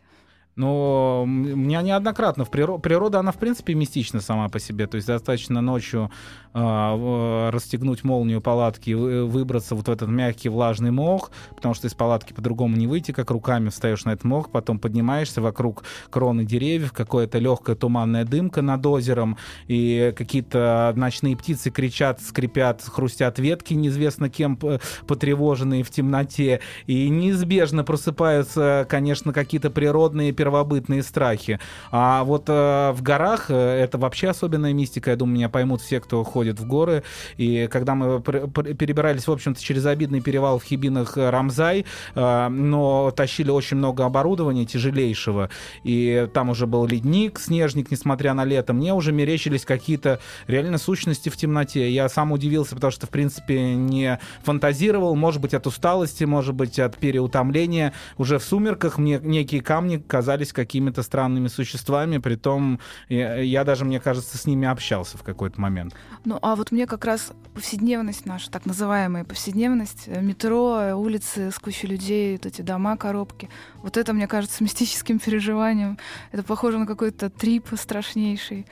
Но 0.59 1.23
у 1.23 1.25
меня 1.25 1.81
неоднократно 1.81 2.43
в 2.43 2.49
приро- 2.51 2.81
природа, 2.81 3.19
она 3.19 3.31
в 3.31 3.37
принципе 3.37 3.75
мистична 3.75 4.19
сама 4.19 4.49
по 4.49 4.59
себе. 4.59 4.87
То 4.87 4.95
есть 4.95 5.07
достаточно 5.07 5.61
ночью 5.61 6.11
а, 6.53 6.95
в- 6.95 7.51
расстегнуть 7.51 8.03
молнию 8.03 8.41
палатки, 8.41 8.91
вы- 8.91 9.25
выбраться 9.25 9.73
вот 9.73 9.87
в 9.87 9.91
этот 9.91 10.09
мягкий 10.09 10.49
влажный 10.49 10.91
мох, 10.91 11.31
потому 11.55 11.73
что 11.75 11.87
из 11.87 11.93
палатки 11.93 12.33
по-другому 12.33 12.75
не 12.75 12.87
выйти, 12.87 13.11
как 13.11 13.31
руками 13.31 13.69
встаешь 13.69 14.03
на 14.03 14.11
этот 14.11 14.25
мох, 14.25 14.51
потом 14.51 14.79
поднимаешься 14.79 15.41
вокруг 15.41 15.83
кроны 16.09 16.43
деревьев, 16.43 16.91
какая-то 16.91 17.37
легкая 17.37 17.77
туманная 17.77 18.25
дымка 18.25 18.61
над 18.61 18.85
озером, 18.85 19.37
и 19.67 20.13
какие-то 20.17 20.91
ночные 20.95 21.37
птицы 21.37 21.69
кричат, 21.69 22.21
скрипят, 22.21 22.81
хрустят 22.83 23.39
ветки, 23.39 23.75
неизвестно 23.75 24.29
кем 24.29 24.59
потревоженные 25.07 25.83
в 25.83 25.89
темноте, 25.89 26.59
и 26.85 27.07
неизбежно 27.09 27.85
просыпаются, 27.85 28.85
конечно, 28.89 29.31
какие-то 29.31 29.69
природные 29.69 30.33
первобытные 30.49 31.03
страхи. 31.03 31.59
А 31.91 32.23
вот 32.23 32.45
э, 32.47 32.91
в 32.91 33.01
горах 33.03 33.45
э, 33.49 33.55
это 33.55 33.97
вообще 33.99 34.29
особенная 34.29 34.73
мистика, 34.73 35.11
я 35.11 35.15
думаю, 35.15 35.35
меня 35.35 35.49
поймут 35.49 35.81
все, 35.81 35.99
кто 35.99 36.23
ходит 36.23 36.59
в 36.59 36.65
горы. 36.65 37.03
И 37.37 37.67
когда 37.71 37.93
мы 37.93 38.19
перебирались, 38.21 39.27
в 39.27 39.31
общем-то, 39.31 39.61
через 39.61 39.85
обидный 39.85 40.21
перевал 40.21 40.57
в 40.57 40.63
Хибинах 40.63 41.17
э, 41.17 41.29
Рамзай, 41.29 41.85
э, 42.15 42.47
но 42.49 43.11
тащили 43.11 43.51
очень 43.51 43.77
много 43.77 44.05
оборудования 44.05 44.65
тяжелейшего, 44.65 45.49
и 45.83 46.27
там 46.33 46.49
уже 46.49 46.65
был 46.65 46.87
ледник, 46.87 47.39
снежник, 47.39 47.91
несмотря 47.91 48.33
на 48.33 48.43
лето, 48.43 48.73
мне 48.73 48.93
уже 48.93 49.11
мерещились 49.11 49.65
какие-то 49.65 50.19
реально 50.47 50.79
сущности 50.79 51.29
в 51.29 51.37
темноте. 51.37 51.91
Я 51.91 52.09
сам 52.09 52.31
удивился, 52.31 52.73
потому 52.73 52.91
что, 52.91 53.05
в 53.05 53.09
принципе, 53.09 53.75
не 53.75 54.19
фантазировал, 54.43 55.15
может 55.15 55.41
быть, 55.41 55.53
от 55.53 55.67
усталости, 55.67 56.23
может 56.23 56.55
быть, 56.55 56.79
от 56.79 56.97
переутомления. 56.97 57.93
Уже 58.17 58.39
в 58.39 58.43
сумерках 58.43 58.97
мне 58.97 59.19
некие 59.21 59.61
камни 59.61 59.97
казались 59.97 60.28
какими-то 60.53 61.03
странными 61.03 61.47
существами, 61.47 62.17
притом 62.17 62.79
я, 63.07 63.35
я 63.37 63.63
даже, 63.63 63.85
мне 63.85 63.99
кажется, 63.99 64.37
с 64.37 64.45
ними 64.45 64.67
общался 64.67 65.17
в 65.17 65.23
какой-то 65.23 65.59
момент. 65.59 65.95
Ну, 66.25 66.39
а 66.41 66.55
вот 66.55 66.71
мне 66.71 66.87
как 66.87 67.05
раз 67.05 67.31
повседневность 67.53 68.25
наша, 68.25 68.51
так 68.51 68.65
называемая 68.65 69.23
повседневность, 69.23 70.03
э, 70.07 70.21
метро, 70.21 70.95
улицы 70.95 71.51
с 71.51 71.59
кучей 71.59 71.87
людей, 71.87 72.33
вот 72.33 72.45
эти 72.45 72.61
дома, 72.61 72.97
коробки, 72.97 73.49
вот 73.77 73.97
это, 73.97 74.13
мне 74.13 74.27
кажется, 74.27 74.63
мистическим 74.63 75.19
переживанием. 75.19 75.97
Это 76.31 76.43
похоже 76.43 76.77
на 76.79 76.85
какой-то 76.85 77.29
trip 77.29 77.67
страшнейший. 77.75 78.65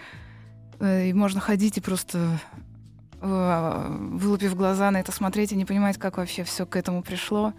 Э, 0.79 1.09
И 1.09 1.13
можно 1.13 1.39
ходить 1.39 1.77
и 1.77 1.81
просто 1.81 2.39
э, 3.21 3.97
вылупив 3.99 4.55
глаза 4.55 4.91
на 4.91 4.99
это 4.99 5.11
смотреть 5.11 5.51
и 5.51 5.55
не 5.55 5.65
понимать, 5.65 5.97
как 5.97 6.17
вообще 6.17 6.43
все 6.43 6.65
к 6.65 6.75
этому 6.75 7.03
пришло. 7.03 7.53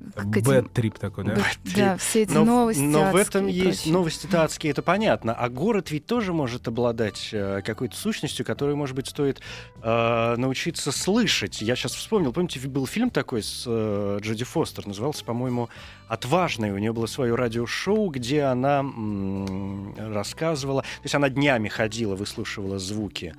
Bad 0.00 0.42
trip 0.42 0.98
такой, 0.98 1.24
да? 1.24 1.34
Bad- 1.34 1.76
Да, 1.76 1.96
все 1.98 2.22
эти 2.22 2.32
Но, 2.32 2.42
в- 2.42 2.46
новости. 2.46 2.80
но 2.80 3.10
в 3.10 3.16
адские 3.16 3.22
этом 3.22 3.48
и 3.48 3.52
есть 3.52 3.86
новости-то 3.86 4.42
адские, 4.44 4.72
это 4.72 4.82
понятно. 4.82 5.34
А 5.34 5.48
город 5.48 5.90
ведь 5.90 6.06
тоже 6.06 6.32
может 6.32 6.66
обладать 6.68 7.28
э, 7.32 7.60
какой-то 7.64 7.96
сущностью, 7.96 8.44
которую, 8.44 8.76
может 8.76 8.96
быть, 8.96 9.06
стоит 9.08 9.40
э, 9.82 10.34
научиться 10.36 10.90
слышать. 10.92 11.60
Я 11.62 11.76
сейчас 11.76 11.92
вспомнил, 11.94 12.32
помните, 12.32 12.60
был 12.68 12.86
фильм 12.86 13.10
такой 13.10 13.42
с 13.42 13.64
э, 13.66 14.18
Джоди 14.22 14.44
Фостер, 14.44 14.86
назывался, 14.86 15.24
по-моему, 15.24 15.68
«Отважный». 16.08 16.72
У 16.72 16.78
нее 16.78 16.92
было 16.92 17.06
свое 17.06 17.34
радиошоу, 17.34 18.08
где 18.10 18.42
она 18.42 18.80
м, 18.80 19.94
рассказывала... 20.12 20.82
То 20.82 20.88
есть 21.04 21.14
она 21.14 21.28
днями 21.28 21.68
ходила, 21.68 22.16
выслушивала 22.16 22.78
звуки 22.78 23.34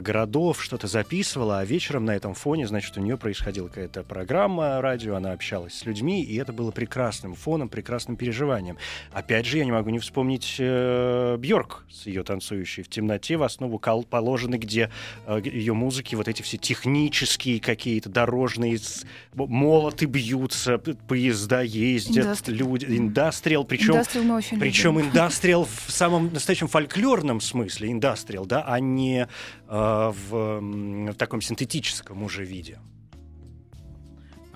городов, 0.00 0.62
что-то 0.62 0.86
записывала, 0.86 1.60
а 1.60 1.64
вечером 1.64 2.04
на 2.04 2.14
этом 2.16 2.34
фоне, 2.34 2.66
значит, 2.66 2.96
у 2.96 3.00
нее 3.00 3.16
происходила 3.16 3.68
какая-то 3.68 4.02
программа 4.02 4.80
радио, 4.80 5.16
она 5.16 5.32
общалась 5.32 5.74
с 5.74 5.84
людьми, 5.84 6.22
и 6.22 6.36
это 6.36 6.52
было 6.52 6.70
прекрасным 6.70 7.34
фоном, 7.34 7.68
прекрасным 7.68 8.16
переживанием. 8.16 8.78
Опять 9.12 9.46
же, 9.46 9.58
я 9.58 9.64
не 9.64 9.72
могу 9.72 9.90
не 9.90 9.98
вспомнить 9.98 10.56
э, 10.58 11.36
Бьорк 11.38 11.84
с 11.90 12.06
ее 12.06 12.22
танцующей 12.22 12.82
в 12.82 12.88
темноте, 12.88 13.36
в 13.36 13.42
основу 13.42 13.78
кол- 13.78 14.04
положены, 14.04 14.56
где 14.56 14.90
э, 15.26 15.40
ее 15.44 15.74
музыки, 15.74 16.14
вот 16.14 16.28
эти 16.28 16.42
все 16.42 16.56
технические 16.56 17.60
какие-то 17.60 18.08
дорожные 18.08 18.78
молоты 19.34 20.06
бьются, 20.06 20.78
поезда 20.78 21.62
ездят, 21.62 22.24
Индастриал. 22.24 22.58
люди, 22.58 22.84
индастриал, 22.86 23.64
причем 23.64 23.94
Индастриал 23.94 24.40
причем 24.58 25.00
индастриал 25.00 25.64
в 25.64 25.90
самом 25.90 26.32
настоящем 26.32 26.68
фольклорном 26.68 27.40
смысле, 27.40 27.90
индастриал, 27.92 28.46
да, 28.46 28.64
а 28.66 28.80
не 28.80 29.26
э, 29.65 29.65
в, 29.68 30.34
м, 30.34 31.06
в 31.06 31.14
таком 31.14 31.40
синтетическом 31.40 32.22
уже 32.22 32.44
виде. 32.44 32.78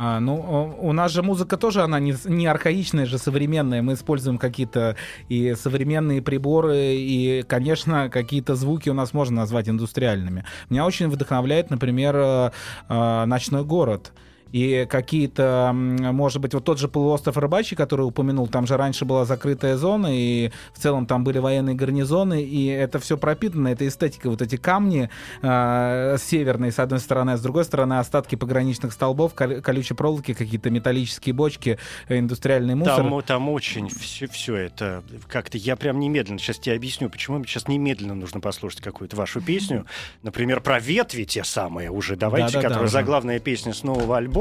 А, 0.03 0.19
ну, 0.19 0.75
у 0.81 0.95
нас 0.95 1.13
же 1.13 1.23
музыка 1.23 1.59
тоже, 1.59 1.83
она 1.83 2.01
не, 2.01 2.15
не 2.25 2.47
архаичная 2.47 3.05
же, 3.05 3.19
современная. 3.19 3.83
Мы 3.83 3.93
используем 3.93 4.39
какие-то 4.39 4.97
и 5.29 5.55
современные 5.55 6.23
приборы, 6.23 6.95
и, 6.95 7.43
конечно, 7.47 8.09
какие-то 8.09 8.55
звуки 8.55 8.89
у 8.89 8.95
нас 8.95 9.13
можно 9.13 9.37
назвать 9.37 9.69
индустриальными. 9.69 10.47
Меня 10.71 10.87
очень 10.87 11.09
вдохновляет, 11.11 11.69
например, 11.69 12.17
э, 12.17 12.51
э, 12.89 13.25
«Ночной 13.27 13.63
город». 13.63 14.15
И 14.53 14.87
какие-то, 14.89 15.71
может 15.75 16.41
быть, 16.41 16.55
вот 16.55 16.65
тот 16.65 16.79
же 16.79 16.89
полуостров 16.89 17.37
Рыбачий, 17.37 17.77
который 17.77 18.03
упомянул, 18.03 18.49
там 18.49 18.67
же 18.67 18.77
раньше 18.77 19.05
была 19.05 19.25
закрытая 19.25 19.77
зона, 19.77 20.09
и 20.11 20.51
в 20.75 20.79
целом 20.79 21.07
там 21.07 21.25
были 21.25 21.39
военные 21.39 21.75
гарнизоны, 21.75 22.43
и 22.43 22.67
это 22.67 22.99
все 22.99 23.17
пропитано, 23.17 23.69
это 23.69 23.87
эстетика, 23.87 24.29
вот 24.29 24.43
эти 24.43 24.57
камни 24.57 25.09
э, 25.43 26.17
северные, 26.19 26.73
с 26.73 26.79
одной 26.79 27.01
стороны, 27.01 27.31
а 27.31 27.37
с 27.37 27.43
другой 27.43 27.65
стороны 27.65 27.99
остатки 27.99 28.35
пограничных 28.35 28.93
столбов, 28.93 29.35
кол- 29.35 29.61
колючей 29.61 29.95
проволоки, 29.95 30.35
какие-то 30.35 30.71
металлические 30.71 31.35
бочки, 31.35 31.79
э, 32.09 32.19
индустриальный 32.19 32.75
мусор. 32.75 32.97
Там, 32.97 33.23
там 33.23 33.49
очень 33.49 33.89
все, 33.89 34.27
все 34.27 34.57
это 34.57 35.03
как-то 35.29 35.59
я 35.59 35.77
прям 35.77 36.01
немедленно 36.01 36.39
сейчас 36.39 36.59
тебе 36.59 36.75
объясню, 36.75 37.09
почему 37.09 37.45
сейчас 37.45 37.69
немедленно 37.69 38.15
нужно 38.15 38.41
послушать 38.41 38.81
какую-то 38.81 39.17
вашу 39.17 39.41
песню, 39.41 39.87
например, 40.23 40.61
про 40.61 40.81
ветви 40.81 41.25
те 41.25 41.45
самые 41.45 41.91
уже, 41.91 42.17
давайте, 42.17 42.61
которая 42.61 42.85
уже. 42.85 42.93
заглавная 42.93 43.39
песня 43.39 43.73
с 43.73 43.83
нового 43.83 44.17
альбома. 44.17 44.40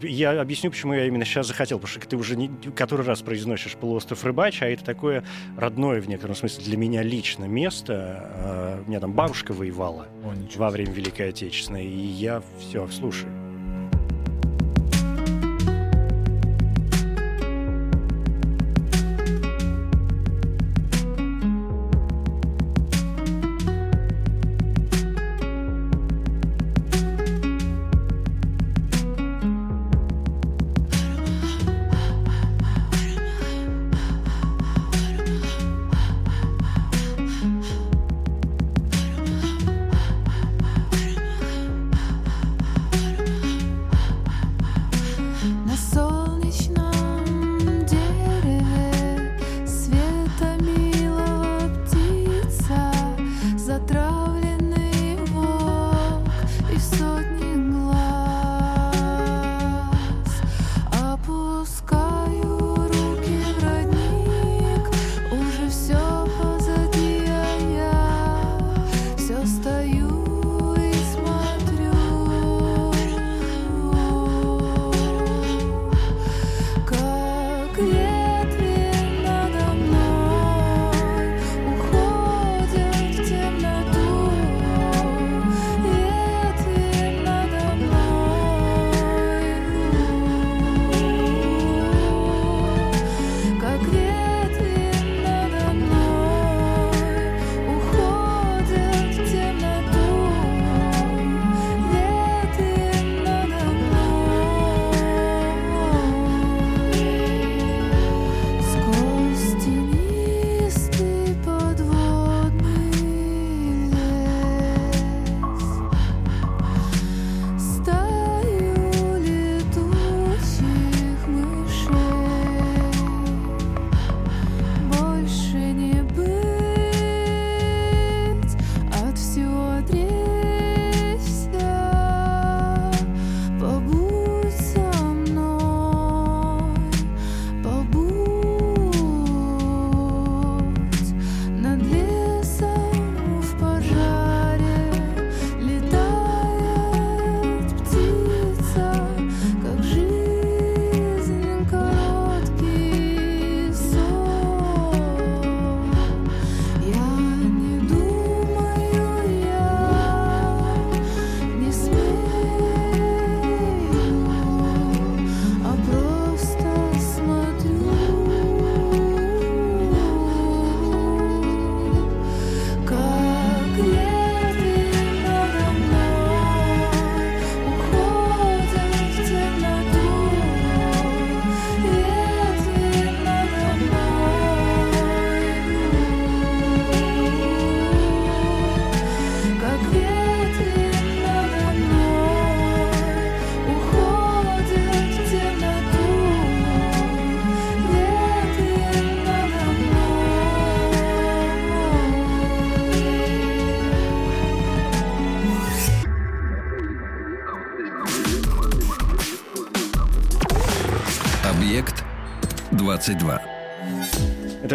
Я 0.00 0.40
объясню, 0.40 0.70
почему 0.70 0.94
я 0.94 1.06
именно 1.06 1.24
сейчас 1.24 1.46
захотел, 1.46 1.78
потому 1.78 1.92
что 1.92 2.08
ты 2.08 2.16
уже 2.16 2.36
не, 2.36 2.50
который 2.74 3.06
раз 3.06 3.22
произносишь 3.22 3.74
полуостров 3.74 4.24
Рыбач, 4.24 4.62
а 4.62 4.66
это 4.66 4.84
такое 4.84 5.24
родное 5.56 6.00
в 6.00 6.08
некотором 6.08 6.36
смысле 6.36 6.64
для 6.64 6.76
меня 6.76 7.02
лично 7.02 7.44
место. 7.44 7.94
А, 8.34 8.82
У 8.86 8.88
меня 8.88 9.00
там 9.00 9.12
бабушка 9.12 9.52
воевала 9.52 10.06
О, 10.24 10.34
во 10.56 10.70
время 10.70 10.92
Великой 10.92 11.30
Отечественной, 11.30 11.86
и 11.86 12.06
я 12.06 12.42
все 12.58 12.86
слушаю. 12.88 13.41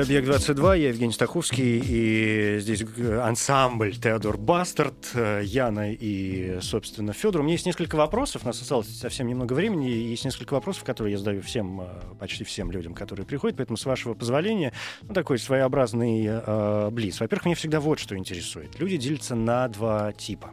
«Объект-22», 0.07 0.79
я 0.79 0.87
Евгений 0.87 1.11
Стаховский, 1.11 1.81
и 1.83 2.59
здесь 2.61 2.81
э, 2.95 3.19
ансамбль 3.19 3.93
Теодор 3.93 4.37
Бастард, 4.37 4.95
э, 5.13 5.41
Яна 5.43 5.91
и, 5.91 6.59
собственно, 6.61 7.11
Федор. 7.11 7.41
У 7.41 7.43
меня 7.43 7.55
есть 7.55 7.65
несколько 7.65 7.97
вопросов, 7.97 8.43
у 8.43 8.45
нас 8.45 8.61
осталось 8.61 8.87
совсем 8.87 9.27
немного 9.27 9.51
времени, 9.51 9.91
и 9.91 10.11
есть 10.11 10.23
несколько 10.23 10.53
вопросов, 10.53 10.85
которые 10.85 11.11
я 11.11 11.17
задаю 11.17 11.41
всем, 11.41 11.81
э, 11.81 11.87
почти 12.17 12.45
всем 12.45 12.71
людям, 12.71 12.93
которые 12.93 13.25
приходят, 13.25 13.57
поэтому, 13.57 13.75
с 13.75 13.85
вашего 13.85 14.13
позволения, 14.13 14.71
ну, 15.01 15.13
такой 15.13 15.39
своеобразный 15.39 16.25
э, 16.25 16.89
блиц. 16.89 17.19
Во-первых, 17.19 17.43
меня 17.43 17.55
всегда 17.55 17.81
вот 17.81 17.99
что 17.99 18.15
интересует. 18.15 18.79
Люди 18.79 18.95
делятся 18.95 19.35
на 19.35 19.67
два 19.67 20.13
типа, 20.13 20.51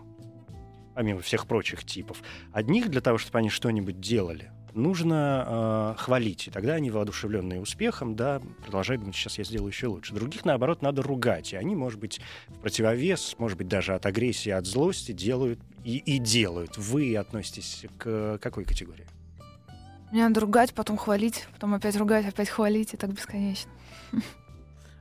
помимо 0.97 1.21
всех 1.21 1.47
прочих 1.47 1.85
типов. 1.85 2.25
Одних 2.53 2.89
для 2.89 3.01
того, 3.01 3.19
чтобы 3.19 3.39
они 3.39 3.51
что-нибудь 3.51 4.01
делали, 4.01 4.51
нужно 4.75 5.95
э, 5.97 6.01
хвалить. 6.01 6.49
И 6.49 6.51
тогда 6.51 6.75
они, 6.75 6.91
воодушевленные 6.91 7.61
успехом, 7.61 8.17
да, 8.17 8.41
продолжают 8.63 9.01
думать, 9.01 9.17
сейчас 9.17 9.39
я 9.39 9.45
сделаю 9.45 9.69
еще 9.69 9.87
лучше. 9.87 10.15
Других, 10.15 10.45
наоборот, 10.45 10.83
надо 10.83 11.03
ругать. 11.03 11.53
И 11.53 11.57
они, 11.57 11.75
может 11.75 11.99
быть, 11.99 12.21
в 12.49 12.59
противовес, 12.61 13.37
может 13.39 13.59
быть, 13.59 13.69
даже 13.69 13.95
от 13.95 14.07
агрессии, 14.07 14.51
от 14.51 14.67
злости 14.67 15.13
делают 15.13 15.61
и, 15.85 15.99
и 15.99 16.19
делают. 16.19 16.77
Вы 16.77 17.17
относитесь 17.17 17.87
к 17.99 18.39
какой 18.41 18.65
категории? 18.65 19.07
Мне 20.11 20.29
надо 20.29 20.41
ругать, 20.41 20.73
потом 20.75 20.97
хвалить, 20.97 21.47
потом 21.53 21.75
опять 21.75 21.97
ругать, 21.97 22.27
опять 22.27 22.49
хвалить, 22.49 22.95
и 22.95 22.97
так 22.97 23.13
бесконечно. 23.13 23.71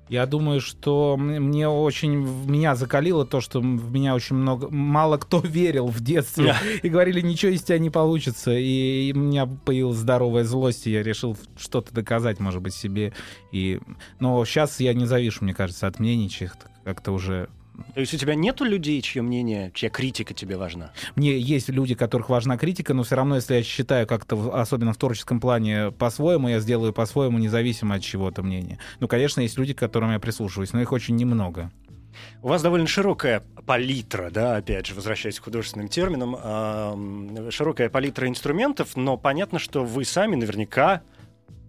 Я 0.09 0.25
думаю, 0.25 0.59
что 0.61 1.15
мне 1.17 1.67
очень 1.67 2.13
меня 2.47 2.75
закалило 2.75 3.25
то, 3.25 3.41
что 3.41 3.61
в 3.61 3.91
меня 3.91 4.15
очень 4.15 4.35
много 4.35 4.69
мало 4.69 5.17
кто 5.17 5.39
верил 5.43 5.87
в 5.87 6.01
детстве 6.01 6.55
и 6.81 6.89
говорили, 6.89 7.21
ничего 7.21 7.51
из 7.51 7.63
тебя 7.63 7.79
не 7.79 7.89
получится. 7.89 8.51
И, 8.51 9.09
и 9.09 9.13
у 9.13 9.19
меня 9.19 9.45
появилась 9.45 9.97
здоровая 9.97 10.43
злость, 10.43 10.87
и 10.87 10.91
я 10.91 11.03
решил 11.03 11.37
что-то 11.57 11.93
доказать, 11.93 12.39
может 12.39 12.61
быть, 12.61 12.73
себе. 12.73 13.13
И... 13.51 13.79
Но 14.19 14.43
сейчас 14.45 14.79
я 14.79 14.93
не 14.93 15.05
завишу, 15.05 15.43
мне 15.43 15.53
кажется, 15.53 15.87
от 15.87 15.99
мнений 15.99 16.29
чьих-то. 16.29 16.67
Как-то 16.83 17.11
уже 17.11 17.49
То 17.93 17.99
есть 17.99 18.13
у 18.13 18.17
тебя 18.17 18.35
нету 18.35 18.65
людей, 18.65 19.01
чье 19.01 19.21
мнение, 19.21 19.71
чья 19.73 19.89
критика 19.89 20.33
тебе 20.33 20.57
важна? 20.57 20.91
Мне 21.15 21.37
есть 21.37 21.69
люди, 21.69 21.95
которых 21.95 22.29
важна 22.29 22.57
критика, 22.57 22.93
но 22.93 23.03
все 23.03 23.15
равно, 23.15 23.35
если 23.35 23.55
я 23.55 23.63
считаю 23.63 24.05
как-то, 24.05 24.51
особенно 24.53 24.93
в 24.93 24.97
творческом 24.97 25.39
плане, 25.39 25.91
по-своему, 25.91 26.49
я 26.49 26.59
сделаю 26.59 26.93
по-своему, 26.93 27.39
независимо 27.39 27.95
от 27.95 28.03
чего-то 28.03 28.43
мнения. 28.43 28.79
Ну, 28.99 29.07
конечно, 29.07 29.41
есть 29.41 29.57
люди, 29.57 29.73
к 29.73 29.79
которым 29.79 30.11
я 30.11 30.19
прислушиваюсь, 30.19 30.73
но 30.73 30.81
их 30.81 30.91
очень 30.91 31.15
немного. 31.15 31.71
У 32.41 32.47
вас 32.47 32.61
довольно 32.61 32.87
широкая 32.87 33.43
палитра, 33.65 34.29
да, 34.29 34.57
опять 34.57 34.85
же, 34.85 34.93
возвращаясь 34.93 35.39
к 35.39 35.43
художественным 35.43 35.87
терминам, 35.87 36.35
ам, 36.39 37.51
широкая 37.51 37.89
палитра 37.89 38.27
инструментов, 38.27 38.95
но 38.95 39.17
понятно, 39.17 39.57
что 39.57 39.83
вы 39.83 40.05
сами 40.05 40.35
наверняка, 40.35 41.01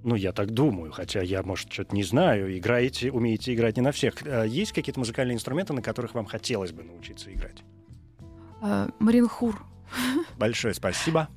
ну, 0.05 0.15
я 0.15 0.33
так 0.33 0.51
думаю, 0.51 0.93
хотя 0.93 1.23
я, 1.23 1.43
может, 1.43 1.73
что-то 1.73 1.95
не 1.95 2.05
знаю, 2.05 2.57
играете, 2.57 3.11
умеете 3.11 3.55
играть 3.55 3.77
не 3.77 3.83
на 3.83 3.91
всех. 3.91 4.15
А 4.25 4.45
Есть 4.45 4.73
какие-то 4.73 5.01
музыкальные 5.01 5.35
инструменты, 5.35 5.73
на 5.73 5.83
которых 5.83 6.15
вам 6.15 6.27
хотелось 6.27 6.73
бы 6.73 6.83
научиться 6.83 7.33
играть? 7.33 7.65
А, 8.61 8.89
Маринхур. 8.99 9.65
Большое 10.39 10.75
спасибо. 10.75 11.29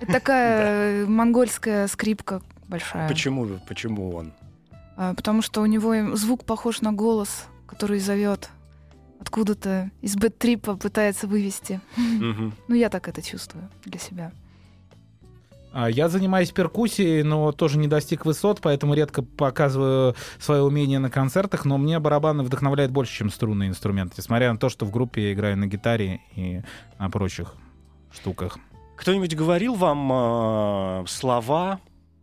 Это 0.00 0.12
такая 0.12 1.04
э, 1.04 1.06
монгольская 1.06 1.86
скрипка 1.88 2.42
большая. 2.68 3.08
Почему, 3.08 3.60
почему 3.68 4.14
он? 4.14 4.32
А, 4.96 5.14
Потому 5.14 5.42
что 5.42 5.60
у 5.60 5.66
него 5.66 6.16
звук 6.16 6.44
похож 6.44 6.80
на 6.80 6.92
голос, 6.92 7.44
который 7.66 7.98
зовет 7.98 8.50
откуда-то 9.20 9.90
из 10.00 10.16
бэт-трипа 10.16 10.76
пытается 10.76 11.26
вывести. 11.26 11.80
Ну, 11.98 12.74
я 12.74 12.88
так 12.88 13.08
это 13.08 13.22
чувствую 13.22 13.68
для 13.84 13.98
себя. 13.98 14.32
А 15.78 15.90
Я 15.90 16.08
занимаюсь 16.08 16.52
перкуссией, 16.52 17.22
но 17.22 17.52
тоже 17.52 17.76
не 17.76 17.86
достиг 17.86 18.24
высот, 18.24 18.62
поэтому 18.62 18.94
редко 18.94 19.20
показываю 19.20 20.16
свое 20.38 20.62
умение 20.62 20.98
на 20.98 21.10
концертах, 21.10 21.66
но 21.66 21.76
мне 21.76 21.98
барабаны 21.98 22.44
вдохновляют 22.44 22.92
больше, 22.92 23.18
чем 23.18 23.28
струнные 23.28 23.68
инструменты, 23.68 24.14
несмотря 24.16 24.50
на 24.50 24.58
то, 24.58 24.70
что 24.70 24.86
в 24.86 24.90
группе 24.90 25.24
я 25.24 25.32
играю 25.34 25.58
на 25.58 25.66
гитаре 25.66 26.22
и 26.34 26.62
на 26.98 27.10
прочих 27.10 27.56
штуках. 28.10 28.58
Кто-нибудь 28.96 29.36
говорил 29.36 29.74
вам 29.74 30.10
а, 30.10 31.04
слова 31.06 31.80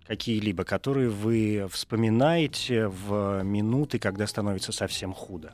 какие-либо, 0.07 0.63
которые 0.63 1.09
вы 1.09 1.67
вспоминаете 1.71 2.87
в 2.87 3.43
минуты, 3.43 3.99
когда 3.99 4.25
становится 4.25 4.71
совсем 4.71 5.13
худо? 5.13 5.53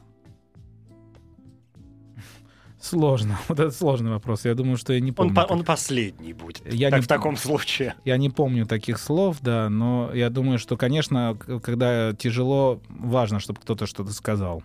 Сложно. 2.81 3.37
Вот 3.49 3.59
это 3.59 3.71
сложный 3.71 4.09
вопрос. 4.11 4.45
Я 4.45 4.55
думаю, 4.55 4.77
что 4.77 4.93
я 4.93 4.99
не 5.01 5.09
Он, 5.11 5.15
помню. 5.15 5.35
по- 5.35 5.41
так- 5.41 5.51
он 5.51 5.63
последний 5.65 6.33
будет. 6.33 6.61
Я 6.73 6.89
так 6.89 6.99
не 6.99 7.03
в 7.03 7.07
таком 7.07 7.35
случае. 7.37 7.95
Я 8.05 8.17
не 8.17 8.29
помню 8.29 8.65
таких 8.65 8.99
слов, 8.99 9.37
да, 9.41 9.69
но 9.69 10.11
я 10.13 10.29
думаю, 10.29 10.59
что, 10.59 10.77
конечно, 10.77 11.37
когда 11.63 12.13
тяжело, 12.13 12.81
важно, 12.89 13.39
чтобы 13.39 13.59
кто-то 13.61 13.85
что-то 13.85 14.13
сказал. 14.13 14.63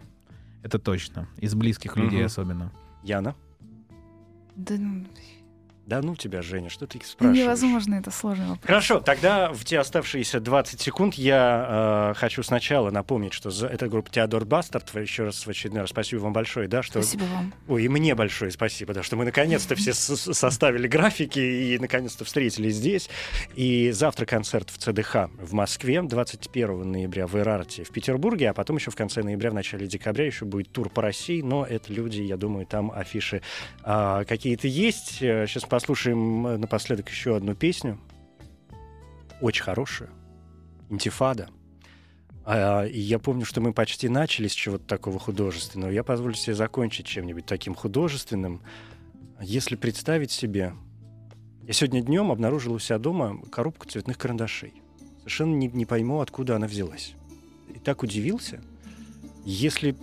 Это 0.62 0.78
точно. 0.78 1.28
Из 1.38 1.54
близких 1.54 1.96
людей 1.96 2.18
Мгм. 2.20 2.26
особенно. 2.26 2.72
Яна? 3.02 3.34
Да, 4.56 4.74
ну, 4.78 5.04
Да 5.86 6.00
ну 6.00 6.16
тебя, 6.16 6.40
Женя, 6.40 6.70
что 6.70 6.86
ты 6.86 6.98
спрашиваешь? 7.04 7.42
невозможно, 7.42 7.96
это 7.96 8.10
сложный 8.10 8.46
вопрос. 8.46 8.66
Хорошо, 8.66 9.00
тогда 9.00 9.52
в 9.52 9.64
те 9.64 9.78
оставшиеся 9.78 10.40
20 10.40 10.80
секунд 10.80 11.14
я 11.14 12.12
э, 12.12 12.18
хочу 12.18 12.42
сначала 12.42 12.90
напомнить, 12.90 13.34
что 13.34 13.50
за, 13.50 13.66
это 13.66 13.88
группа 13.88 14.10
Теодор 14.10 14.46
Бастард. 14.46 14.94
Еще 14.94 15.24
раз 15.24 15.46
в 15.46 15.50
очередной 15.50 15.82
раз 15.82 15.90
спасибо 15.90 16.20
вам 16.20 16.32
большое, 16.32 16.68
да, 16.68 16.82
что... 16.82 17.02
Спасибо 17.02 17.24
вам. 17.24 17.52
Ой, 17.68 17.84
и 17.84 17.88
мне 17.88 18.14
большое 18.14 18.50
спасибо, 18.50 18.94
да, 18.94 19.02
что 19.02 19.16
мы 19.16 19.26
наконец-то 19.26 19.74
все 19.74 19.92
составили 19.92 20.88
графики 20.88 21.38
и 21.38 21.78
наконец-то 21.78 22.24
встретились 22.24 22.76
здесь. 22.76 23.10
И 23.54 23.90
завтра 23.90 24.24
концерт 24.24 24.70
в 24.70 24.78
ЦДХ 24.78 25.28
в 25.38 25.52
Москве, 25.52 26.00
21 26.00 26.92
ноября 26.92 27.26
в 27.26 27.36
Ирарте 27.36 27.84
в 27.84 27.90
Петербурге, 27.90 28.48
а 28.50 28.54
потом 28.54 28.76
еще 28.76 28.90
в 28.90 28.96
конце 28.96 29.22
ноября, 29.22 29.50
в 29.50 29.54
начале 29.54 29.86
декабря 29.86 30.24
еще 30.24 30.46
будет 30.46 30.72
тур 30.72 30.88
по 30.88 31.02
России, 31.02 31.42
но 31.42 31.66
это 31.66 31.92
люди, 31.92 32.22
я 32.22 32.38
думаю, 32.38 32.64
там 32.64 32.90
афиши 32.90 33.42
а, 33.82 34.24
какие-то 34.24 34.66
есть. 34.66 35.18
Сейчас 35.18 35.64
послушаем 35.74 36.46
э, 36.46 36.56
напоследок 36.56 37.08
еще 37.08 37.34
одну 37.34 37.56
песню. 37.56 37.98
Очень 39.40 39.64
хорошую. 39.64 40.08
Интифада. 40.88 41.48
А, 42.44 42.84
и 42.84 43.00
я 43.00 43.18
помню, 43.18 43.44
что 43.44 43.60
мы 43.60 43.72
почти 43.72 44.08
начали 44.08 44.46
с 44.46 44.52
чего-то 44.52 44.84
такого 44.84 45.18
художественного. 45.18 45.90
Я 45.90 46.04
позволю 46.04 46.34
себе 46.34 46.54
закончить 46.54 47.06
чем-нибудь 47.06 47.46
таким 47.46 47.74
художественным. 47.74 48.62
Если 49.40 49.74
представить 49.74 50.30
себе... 50.30 50.74
Я 51.64 51.72
сегодня 51.72 52.02
днем 52.02 52.30
обнаружил 52.30 52.74
у 52.74 52.78
себя 52.78 52.98
дома 52.98 53.40
коробку 53.50 53.88
цветных 53.88 54.16
карандашей. 54.16 54.74
Совершенно 55.18 55.56
не, 55.56 55.66
не 55.66 55.86
пойму, 55.86 56.20
откуда 56.20 56.54
она 56.54 56.68
взялась. 56.68 57.14
И 57.74 57.80
так 57.80 58.04
удивился. 58.04 58.62
Если 59.44 59.96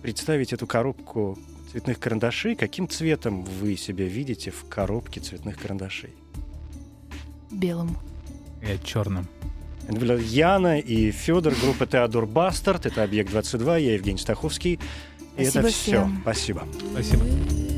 представить 0.00 0.52
эту 0.52 0.68
коробку 0.68 1.36
цветных 1.70 1.98
карандашей, 1.98 2.54
каким 2.54 2.88
цветом 2.88 3.44
вы 3.44 3.76
себя 3.76 4.06
видите 4.06 4.50
в 4.50 4.68
коробке 4.68 5.20
цветных 5.20 5.58
карандашей? 5.58 6.14
Белым. 7.50 7.96
Я 8.62 8.78
черным. 8.78 9.26
Это 9.88 10.16
Яна 10.16 10.78
и 10.78 11.10
Федор, 11.10 11.54
группа 11.62 11.86
Теодор 11.86 12.26
Бастард. 12.26 12.84
Это 12.84 13.02
«Объект 13.02 13.32
22», 13.32 13.80
я 13.80 13.94
Евгений 13.94 14.18
Стаховский. 14.18 14.78
И 15.36 15.42
это 15.42 15.50
Спасибо 15.50 15.68
все. 15.68 15.82
всем. 15.82 16.18
Спасибо. 16.22 16.68
Спасибо. 16.92 17.77